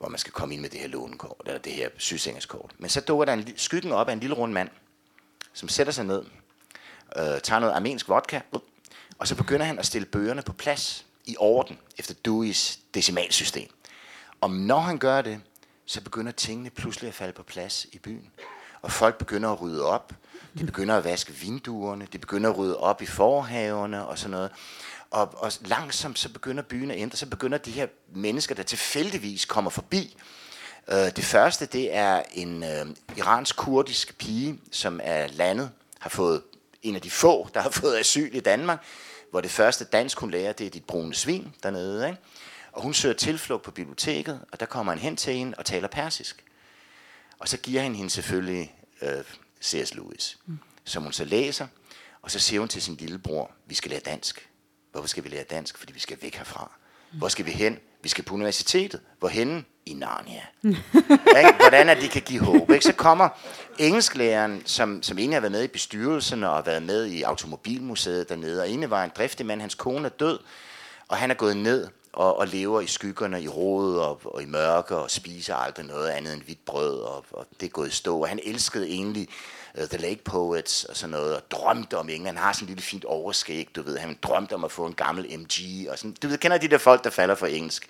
hvor 0.00 0.08
man 0.08 0.18
skal 0.18 0.32
komme 0.32 0.54
ind 0.54 0.62
med 0.62 0.70
det 0.70 0.80
her 0.80 0.88
lånekort, 0.88 1.42
eller 1.46 1.58
det 1.58 1.72
her 1.72 1.88
sygesengerskort. 1.98 2.70
Men 2.78 2.90
så 2.90 3.00
dukker 3.00 3.24
der 3.24 3.32
en, 3.32 3.48
skyggen 3.56 3.92
op 3.92 4.08
af 4.08 4.12
en 4.12 4.20
lille 4.20 4.36
rund 4.36 4.52
mand, 4.52 4.68
som 5.52 5.68
sætter 5.68 5.92
sig 5.92 6.04
ned, 6.04 6.24
øh, 7.16 7.40
tager 7.40 7.58
noget 7.58 7.72
armensk 7.72 8.08
vodka, 8.08 8.40
og 9.18 9.28
så 9.28 9.34
begynder 9.34 9.66
han 9.66 9.78
at 9.78 9.86
stille 9.86 10.06
bøgerne 10.06 10.42
på 10.42 10.52
plads 10.52 11.04
i 11.24 11.36
orden, 11.38 11.78
efter 11.98 12.14
Dewey's 12.28 12.78
decimalsystem. 12.94 13.68
Og 14.40 14.50
når 14.50 14.80
han 14.80 14.98
gør 14.98 15.22
det, 15.22 15.40
så 15.86 16.00
begynder 16.00 16.32
tingene 16.32 16.70
pludselig 16.70 17.08
at 17.08 17.14
falde 17.14 17.32
på 17.32 17.42
plads 17.42 17.86
i 17.92 17.98
byen. 17.98 18.30
Og 18.82 18.92
folk 18.92 19.18
begynder 19.18 19.48
at 19.50 19.60
rydde 19.60 19.84
op, 19.84 20.12
de 20.58 20.66
begynder 20.66 20.96
at 20.96 21.04
vaske 21.04 21.32
vinduerne, 21.32 22.08
de 22.12 22.18
begynder 22.18 22.50
at 22.50 22.58
rydde 22.58 22.76
op 22.76 23.02
i 23.02 23.06
forhaverne 23.06 24.06
og 24.06 24.18
sådan 24.18 24.30
noget. 24.30 24.50
Og, 25.10 25.34
og 25.36 25.52
langsomt 25.60 26.18
så 26.18 26.28
begynder 26.32 26.62
byen 26.62 26.90
at 26.90 26.98
ændre, 26.98 27.16
så 27.16 27.26
begynder 27.26 27.58
de 27.58 27.70
her 27.70 27.86
mennesker, 28.14 28.54
der 28.54 28.62
tilfældigvis 28.62 29.44
kommer 29.44 29.70
forbi, 29.70 30.16
Øh, 30.92 31.16
det 31.16 31.24
første, 31.24 31.66
det 31.66 31.94
er 31.94 32.22
en 32.32 32.64
øh, 32.64 32.86
iransk-kurdisk 33.16 34.18
pige, 34.18 34.60
som 34.70 35.00
er 35.02 35.26
landet, 35.26 35.70
har 35.98 36.10
fået 36.10 36.42
en 36.82 36.94
af 36.94 37.00
de 37.02 37.10
få, 37.10 37.48
der 37.54 37.60
har 37.60 37.70
fået 37.70 37.98
asyl 37.98 38.34
i 38.34 38.40
Danmark, 38.40 38.84
hvor 39.30 39.40
det 39.40 39.50
første 39.50 39.84
dansk, 39.84 40.18
hun 40.18 40.30
lærer, 40.30 40.52
det 40.52 40.66
er 40.66 40.70
dit 40.70 40.84
brune 40.84 41.14
svin 41.14 41.54
dernede. 41.62 42.08
Ikke? 42.08 42.20
Og 42.72 42.82
hun 42.82 42.94
søger 42.94 43.14
tilflugt 43.14 43.62
på 43.62 43.70
biblioteket, 43.70 44.40
og 44.52 44.60
der 44.60 44.66
kommer 44.66 44.92
han 44.92 45.00
hen 45.00 45.16
til 45.16 45.34
hende 45.34 45.54
og 45.58 45.64
taler 45.64 45.88
persisk. 45.88 46.44
Og 47.38 47.48
så 47.48 47.56
giver 47.56 47.82
han 47.82 47.94
hende 47.94 48.10
selvfølgelig 48.10 48.74
øh, 49.02 49.24
C.S. 49.62 49.94
Lewis, 49.94 50.38
mm. 50.46 50.58
som 50.84 51.02
hun 51.02 51.12
så 51.12 51.24
læser, 51.24 51.66
og 52.22 52.30
så 52.30 52.38
siger 52.38 52.60
hun 52.60 52.68
til 52.68 52.82
sin 52.82 52.96
lillebror, 52.96 53.50
vi 53.66 53.74
skal 53.74 53.90
lære 53.90 54.00
dansk. 54.00 54.48
Hvorfor 54.92 55.08
skal 55.08 55.24
vi 55.24 55.28
lære 55.28 55.44
dansk? 55.44 55.78
Fordi 55.78 55.92
vi 55.92 56.00
skal 56.00 56.18
væk 56.22 56.34
herfra. 56.34 56.72
Hvor 57.12 57.28
skal 57.28 57.46
vi 57.46 57.50
hen? 57.50 57.78
Vi 58.02 58.08
skal 58.08 58.24
på 58.24 58.34
universitetet. 58.34 59.00
Hvorhenne? 59.18 59.64
I 59.86 59.94
Narnia. 59.94 60.42
Hvordan 61.60 61.88
er 61.88 61.94
de 61.94 62.08
kan 62.08 62.22
give 62.22 62.40
håb. 62.40 62.70
Ikke? 62.70 62.84
Så 62.84 62.92
kommer 62.92 63.28
engelsklæreren, 63.78 64.62
som, 64.64 65.02
som 65.02 65.18
egentlig 65.18 65.36
har 65.36 65.40
været 65.40 65.52
med 65.52 65.64
i 65.64 65.68
bestyrelsen 65.68 66.44
og 66.44 66.54
har 66.54 66.62
været 66.62 66.82
med 66.82 67.06
i 67.06 67.22
Automobilmuseet 67.22 68.28
dernede, 68.28 68.62
og 68.62 68.68
egentlig 68.68 68.90
var 68.90 69.04
en 69.04 69.10
driftig 69.16 69.46
mand. 69.46 69.60
Hans 69.60 69.74
kone 69.74 70.06
er 70.06 70.10
død, 70.10 70.38
og 71.08 71.16
han 71.16 71.30
er 71.30 71.34
gået 71.34 71.56
ned 71.56 71.88
og, 72.12 72.38
og 72.38 72.48
lever 72.48 72.80
i 72.80 72.86
skyggerne, 72.86 73.42
i 73.42 73.48
rodet 73.48 74.00
og, 74.00 74.20
og 74.24 74.42
i 74.42 74.46
mørke, 74.46 74.96
og 74.96 75.10
spiser 75.10 75.54
aldrig 75.54 75.86
noget 75.86 76.08
andet 76.08 76.32
end 76.32 76.42
hvidt 76.42 76.64
brød, 76.64 77.00
og, 77.00 77.24
og 77.30 77.46
det 77.60 77.66
er 77.66 77.70
gået 77.70 77.88
i 77.88 77.94
stå. 77.94 78.20
Og 78.20 78.28
han 78.28 78.40
elskede 78.44 78.88
egentlig 78.88 79.28
uh, 79.78 79.84
The 79.84 79.98
Lake 79.98 80.20
Poets 80.24 80.84
og 80.84 80.96
sådan 80.96 81.10
noget, 81.10 81.36
og 81.36 81.50
drømte 81.50 81.98
om 81.98 82.08
England. 82.08 82.36
Han 82.36 82.44
har 82.44 82.52
sådan 82.52 82.64
en 82.64 82.68
lille 82.68 82.82
fint 82.82 83.04
overskæg, 83.04 83.68
du 83.76 83.82
ved. 83.82 83.98
Han 83.98 84.18
drømte 84.22 84.52
om 84.52 84.64
at 84.64 84.72
få 84.72 84.86
en 84.86 84.94
gammel 84.94 85.38
MG, 85.38 85.88
og 85.90 85.98
sådan. 85.98 86.16
Du 86.22 86.28
ved, 86.28 86.38
kender 86.38 86.58
de 86.58 86.68
der 86.68 86.78
folk, 86.78 87.04
der 87.04 87.10
falder 87.10 87.34
for 87.34 87.46
engelsk 87.46 87.88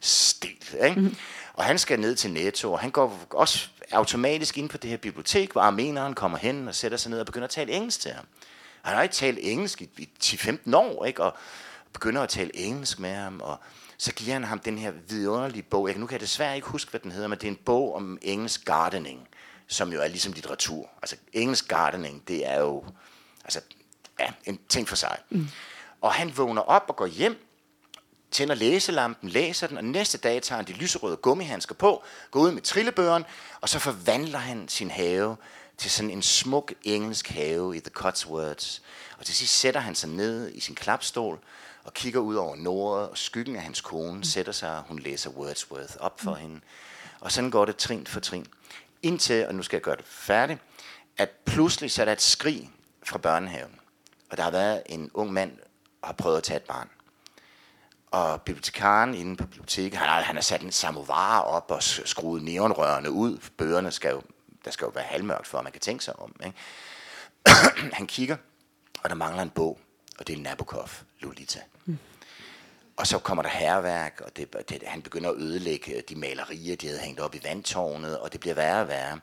stil, 0.00 0.56
ikke? 0.84 1.00
Mm-hmm. 1.00 1.16
Og 1.54 1.64
han 1.64 1.78
skal 1.78 2.00
ned 2.00 2.16
til 2.16 2.30
Netto, 2.30 2.72
og 2.72 2.78
han 2.78 2.90
går 2.90 3.20
også 3.30 3.68
automatisk 3.92 4.58
ind 4.58 4.68
på 4.68 4.76
det 4.76 4.90
her 4.90 4.96
bibliotek, 4.96 5.52
hvor 5.52 5.60
armeneren 5.60 6.14
kommer 6.14 6.38
hen 6.38 6.68
og 6.68 6.74
sætter 6.74 6.98
sig 6.98 7.10
ned 7.10 7.20
og 7.20 7.26
begynder 7.26 7.46
at 7.46 7.50
tale 7.50 7.72
engelsk 7.72 8.00
til 8.00 8.10
ham. 8.10 8.24
Han 8.82 8.94
har 8.94 9.02
ikke 9.02 9.14
talt 9.14 9.38
engelsk 9.42 9.82
i, 9.82 9.88
i 9.98 10.08
10-15 10.24 10.76
år, 10.76 11.04
ikke? 11.04 11.22
Og 11.22 11.34
begynder 11.92 12.22
at 12.22 12.28
tale 12.28 12.56
engelsk 12.56 12.98
med 12.98 13.14
ham, 13.14 13.40
og 13.40 13.58
så 13.98 14.12
giver 14.14 14.32
han 14.32 14.44
ham 14.44 14.58
den 14.58 14.78
her 14.78 14.92
vidunderlige 15.08 15.62
bog. 15.62 15.88
Jeg, 15.88 15.96
nu 15.96 16.06
kan 16.06 16.12
jeg 16.12 16.20
desværre 16.20 16.56
ikke 16.56 16.68
huske, 16.68 16.90
hvad 16.90 17.00
den 17.00 17.12
hedder, 17.12 17.28
men 17.28 17.38
det 17.38 17.44
er 17.44 17.50
en 17.50 17.58
bog 17.64 17.94
om 17.94 18.18
engelsk 18.22 18.64
gardening 18.64 19.28
som 19.66 19.92
jo 19.92 20.00
er 20.00 20.08
ligesom 20.08 20.32
litteratur. 20.32 20.88
Altså 21.02 21.16
engelsk 21.32 21.68
gardening, 21.68 22.28
det 22.28 22.46
er 22.46 22.60
jo 22.60 22.84
altså, 23.44 23.60
ja, 24.20 24.32
en 24.44 24.60
ting 24.68 24.88
for 24.88 24.96
sig. 24.96 25.18
Mm. 25.30 25.48
Og 26.00 26.12
han 26.12 26.36
vågner 26.36 26.62
op 26.62 26.84
og 26.88 26.96
går 26.96 27.06
hjem, 27.06 27.46
tænder 28.30 28.54
læselampen, 28.54 29.28
læser 29.28 29.66
den, 29.66 29.76
og 29.76 29.84
næste 29.84 30.18
dag 30.18 30.42
tager 30.42 30.56
han 30.56 30.66
de 30.66 30.72
lyserøde 30.72 31.16
gummihandsker 31.16 31.74
på, 31.74 32.04
går 32.30 32.40
ud 32.40 32.52
med 32.52 32.62
trillebøren, 32.62 33.24
og 33.60 33.68
så 33.68 33.78
forvandler 33.78 34.38
han 34.38 34.68
sin 34.68 34.90
have 34.90 35.36
til 35.78 35.90
sådan 35.90 36.10
en 36.10 36.22
smuk 36.22 36.72
engelsk 36.82 37.28
have 37.28 37.76
i 37.76 37.80
The 37.80 37.90
Cotswolds. 37.90 38.82
Og 39.18 39.24
til 39.24 39.34
sidst 39.34 39.58
sætter 39.58 39.80
han 39.80 39.94
sig 39.94 40.08
ned 40.08 40.52
i 40.54 40.60
sin 40.60 40.74
klapstol 40.74 41.38
og 41.84 41.94
kigger 41.94 42.20
ud 42.20 42.34
over 42.34 42.56
nordet, 42.56 43.08
og 43.08 43.18
skyggen 43.18 43.56
af 43.56 43.62
hans 43.62 43.80
kone 43.80 44.16
mm. 44.16 44.24
sætter 44.24 44.52
sig, 44.52 44.76
og 44.76 44.82
hun 44.82 44.98
læser 44.98 45.30
Wordsworth 45.30 45.96
op 46.00 46.20
for 46.20 46.34
mm. 46.34 46.40
hende. 46.40 46.60
Og 47.20 47.32
sådan 47.32 47.50
går 47.50 47.64
det 47.64 47.76
trin 47.76 48.06
for 48.06 48.20
trin 48.20 48.46
indtil, 49.02 49.46
og 49.46 49.54
nu 49.54 49.62
skal 49.62 49.76
jeg 49.76 49.82
gøre 49.82 49.96
det 49.96 50.04
færdigt, 50.04 50.60
at 51.16 51.30
pludselig 51.30 51.90
så 51.90 52.02
er 52.02 52.04
der 52.04 52.12
et 52.12 52.22
skrig 52.22 52.70
fra 53.04 53.18
børnehaven. 53.18 53.80
Og 54.30 54.36
der 54.36 54.42
har 54.42 54.50
været 54.50 54.82
en 54.86 55.10
ung 55.14 55.32
mand, 55.32 55.56
der 56.00 56.06
har 56.06 56.12
prøvet 56.12 56.36
at 56.36 56.42
tage 56.42 56.56
et 56.56 56.62
barn. 56.62 56.88
Og 58.06 58.42
bibliotekaren 58.42 59.14
inde 59.14 59.36
på 59.36 59.46
biblioteket, 59.46 59.98
han 59.98 60.08
har, 60.08 60.20
han 60.20 60.34
har 60.34 60.42
sat 60.42 60.62
en 60.62 60.72
samovar 60.72 61.40
op 61.40 61.70
og 61.70 61.82
skruet 61.82 62.42
neonrørene 62.42 63.10
ud. 63.10 63.38
Bøgerne 63.58 63.90
skal 63.90 64.10
jo, 64.10 64.22
der 64.64 64.70
skal 64.70 64.84
jo 64.84 64.90
være 64.94 65.04
halvmørkt 65.04 65.46
for, 65.46 65.58
at 65.58 65.64
man 65.64 65.72
kan 65.72 65.80
tænke 65.80 66.04
sig 66.04 66.18
om. 66.18 66.36
Ikke? 66.44 66.58
han 67.98 68.06
kigger, 68.06 68.36
og 69.02 69.10
der 69.10 69.16
mangler 69.16 69.42
en 69.42 69.50
bog, 69.50 69.78
og 70.18 70.26
det 70.26 70.38
er 70.38 70.42
Nabokov, 70.42 70.88
Lolita. 71.20 71.60
Mm. 71.84 71.98
Og 72.96 73.06
så 73.06 73.18
kommer 73.18 73.42
der 73.42 73.50
herværk, 73.50 74.20
og 74.24 74.36
det, 74.36 74.68
det, 74.68 74.82
han 74.86 75.02
begynder 75.02 75.30
at 75.30 75.36
ødelægge 75.36 76.02
de 76.08 76.16
malerier, 76.16 76.76
de 76.76 76.86
havde 76.86 77.00
hængt 77.00 77.20
op 77.20 77.34
i 77.34 77.40
vandtårnet, 77.44 78.18
og 78.18 78.32
det 78.32 78.40
bliver 78.40 78.54
værre 78.54 78.80
og 78.80 78.88
værre. 78.88 79.20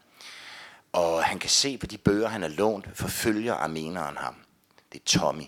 Og 0.91 1.23
han 1.23 1.39
kan 1.39 1.49
se 1.49 1.77
på 1.77 1.85
de 1.85 1.97
bøger, 1.97 2.27
han 2.27 2.41
har 2.41 2.49
lånt, 2.49 2.97
forfølger 2.97 3.53
armeneren 3.53 4.17
ham. 4.17 4.35
Det 4.91 4.99
er 4.99 5.03
Tommy. 5.05 5.43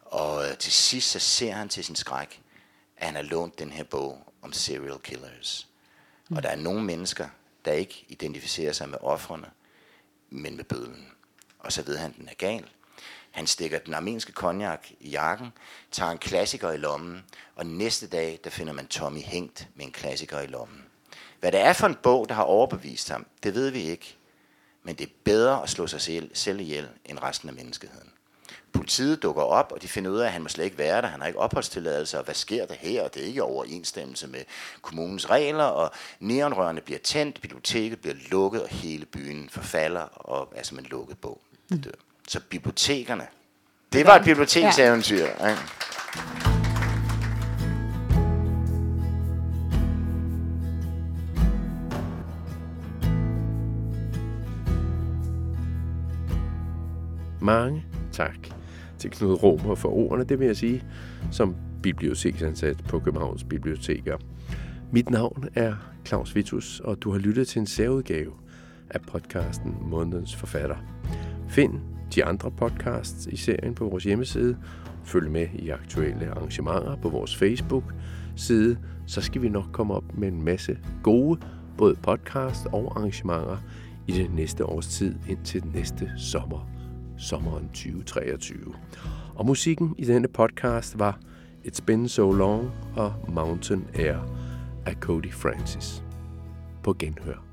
Og 0.00 0.48
øh, 0.48 0.56
til 0.56 0.72
sidst 0.72 1.10
så 1.10 1.18
ser 1.18 1.52
han 1.52 1.68
til 1.68 1.84
sin 1.84 1.96
skræk, 1.96 2.42
at 2.96 3.06
han 3.06 3.14
har 3.14 3.22
lånt 3.22 3.58
den 3.58 3.70
her 3.70 3.84
bog 3.84 4.32
om 4.42 4.52
serial 4.52 4.98
killers. 4.98 5.68
Mm. 6.28 6.36
Og 6.36 6.42
der 6.42 6.48
er 6.48 6.56
nogle 6.56 6.84
mennesker, 6.84 7.28
der 7.64 7.72
ikke 7.72 8.04
identificerer 8.08 8.72
sig 8.72 8.88
med 8.88 8.98
offrene, 9.00 9.50
men 10.30 10.56
med 10.56 10.64
bødlen. 10.64 11.08
Og 11.58 11.72
så 11.72 11.82
ved 11.82 11.96
han, 11.96 12.10
at 12.10 12.16
den 12.16 12.28
er 12.28 12.34
gal. 12.34 12.70
Han 13.30 13.46
stikker 13.46 13.78
den 13.78 13.94
armenske 13.94 14.32
konjak 14.32 14.86
i 15.00 15.10
jakken, 15.10 15.52
tager 15.92 16.10
en 16.10 16.18
klassiker 16.18 16.70
i 16.70 16.76
lommen, 16.76 17.24
og 17.56 17.66
næste 17.66 18.06
dag, 18.06 18.40
der 18.44 18.50
finder 18.50 18.72
man 18.72 18.86
Tommy 18.86 19.22
hængt 19.22 19.68
med 19.74 19.84
en 19.84 19.92
klassiker 19.92 20.40
i 20.40 20.46
lommen. 20.46 20.84
Hvad 21.40 21.52
det 21.52 21.60
er 21.60 21.72
for 21.72 21.86
en 21.86 21.96
bog, 22.02 22.28
der 22.28 22.34
har 22.34 22.42
overbevist 22.42 23.08
ham, 23.08 23.26
det 23.42 23.54
ved 23.54 23.70
vi 23.70 23.80
ikke. 23.80 24.16
Men 24.82 24.94
det 24.94 25.06
er 25.06 25.12
bedre 25.24 25.62
at 25.62 25.70
slå 25.70 25.86
sig 25.86 26.00
selv, 26.00 26.30
selv 26.34 26.60
ihjel 26.60 26.88
end 27.04 27.22
resten 27.22 27.48
af 27.48 27.54
menneskeheden. 27.54 28.10
Politiet 28.72 29.22
dukker 29.22 29.42
op, 29.42 29.72
og 29.72 29.82
de 29.82 29.88
finder 29.88 30.10
ud 30.10 30.18
af, 30.18 30.26
at 30.26 30.32
han 30.32 30.42
må 30.42 30.48
slet 30.48 30.64
ikke 30.64 30.78
være 30.78 31.02
der. 31.02 31.08
Han 31.08 31.20
har 31.20 31.26
ikke 31.26 31.38
opholdstilladelse, 31.38 32.18
og 32.18 32.24
hvad 32.24 32.34
sker 32.34 32.66
der 32.66 32.74
her? 32.74 33.08
Det 33.08 33.22
er 33.22 33.26
ikke 33.26 33.42
overensstemmelse 33.42 34.26
med 34.26 34.40
kommunens 34.82 35.30
regler, 35.30 35.64
og 35.64 35.90
neonrørene 36.20 36.80
bliver 36.80 36.98
tændt, 36.98 37.40
biblioteket 37.40 38.00
bliver 38.00 38.16
lukket, 38.30 38.62
og 38.62 38.68
hele 38.68 39.06
byen 39.06 39.48
forfalder, 39.48 40.00
og 40.00 40.52
altså 40.56 40.74
man 40.74 40.84
en 40.84 40.90
lukket 40.90 41.18
bog. 41.18 41.40
Det 41.68 41.84
dør. 41.84 42.09
Så 42.30 42.40
bibliotekerne. 42.50 43.24
Det 43.92 44.06
var 44.06 44.16
et 44.16 44.24
bibliotekseventyr. 44.24 45.16
Ja. 45.16 45.48
Ikke? 45.48 45.60
Mange 57.40 57.84
tak 58.12 58.36
til 58.98 59.10
Knud 59.10 59.42
Romer 59.42 59.74
for 59.74 59.88
ordene, 59.88 60.24
det 60.24 60.38
vil 60.38 60.46
jeg 60.46 60.56
sige, 60.56 60.84
som 61.32 61.56
biblioteksansat 61.82 62.76
på 62.88 62.98
Københavns 62.98 63.44
Biblioteker. 63.44 64.16
Mit 64.92 65.10
navn 65.10 65.48
er 65.54 65.74
Claus 66.06 66.34
Vitus, 66.34 66.80
og 66.80 67.02
du 67.02 67.10
har 67.10 67.18
lyttet 67.18 67.48
til 67.48 67.60
en 67.60 67.66
særudgave 67.66 68.32
af 68.90 69.00
podcasten 69.00 69.76
Månedens 69.80 70.36
Forfatter. 70.36 70.76
Find 71.48 71.99
de 72.14 72.24
andre 72.24 72.50
podcasts 72.50 73.26
i 73.26 73.36
serien 73.36 73.74
på 73.74 73.88
vores 73.88 74.04
hjemmeside. 74.04 74.56
Følg 75.04 75.30
med 75.30 75.46
i 75.54 75.68
aktuelle 75.68 76.30
arrangementer 76.30 76.96
på 76.96 77.08
vores 77.08 77.36
Facebook-side, 77.36 78.78
så 79.06 79.20
skal 79.20 79.42
vi 79.42 79.48
nok 79.48 79.66
komme 79.72 79.94
op 79.94 80.18
med 80.18 80.28
en 80.28 80.42
masse 80.42 80.78
gode 81.02 81.40
både 81.78 81.94
podcast 81.94 82.66
og 82.66 82.92
arrangementer 82.96 83.56
i 84.06 84.12
det 84.12 84.34
næste 84.34 84.66
års 84.66 84.86
tid 84.86 85.14
indtil 85.28 85.64
næste 85.74 86.10
sommer, 86.18 86.68
sommeren 87.18 87.68
2023. 87.68 88.74
Og 89.34 89.46
musikken 89.46 89.94
i 89.98 90.04
denne 90.04 90.28
podcast 90.28 90.98
var 90.98 91.18
It's 91.66 91.84
Been 91.86 92.08
So 92.08 92.32
Long 92.32 92.70
og 92.96 93.14
Mountain 93.28 93.86
Air 93.94 94.18
af 94.86 94.94
Cody 94.94 95.32
Francis. 95.32 96.04
På 96.82 96.96
genhør. 96.98 97.49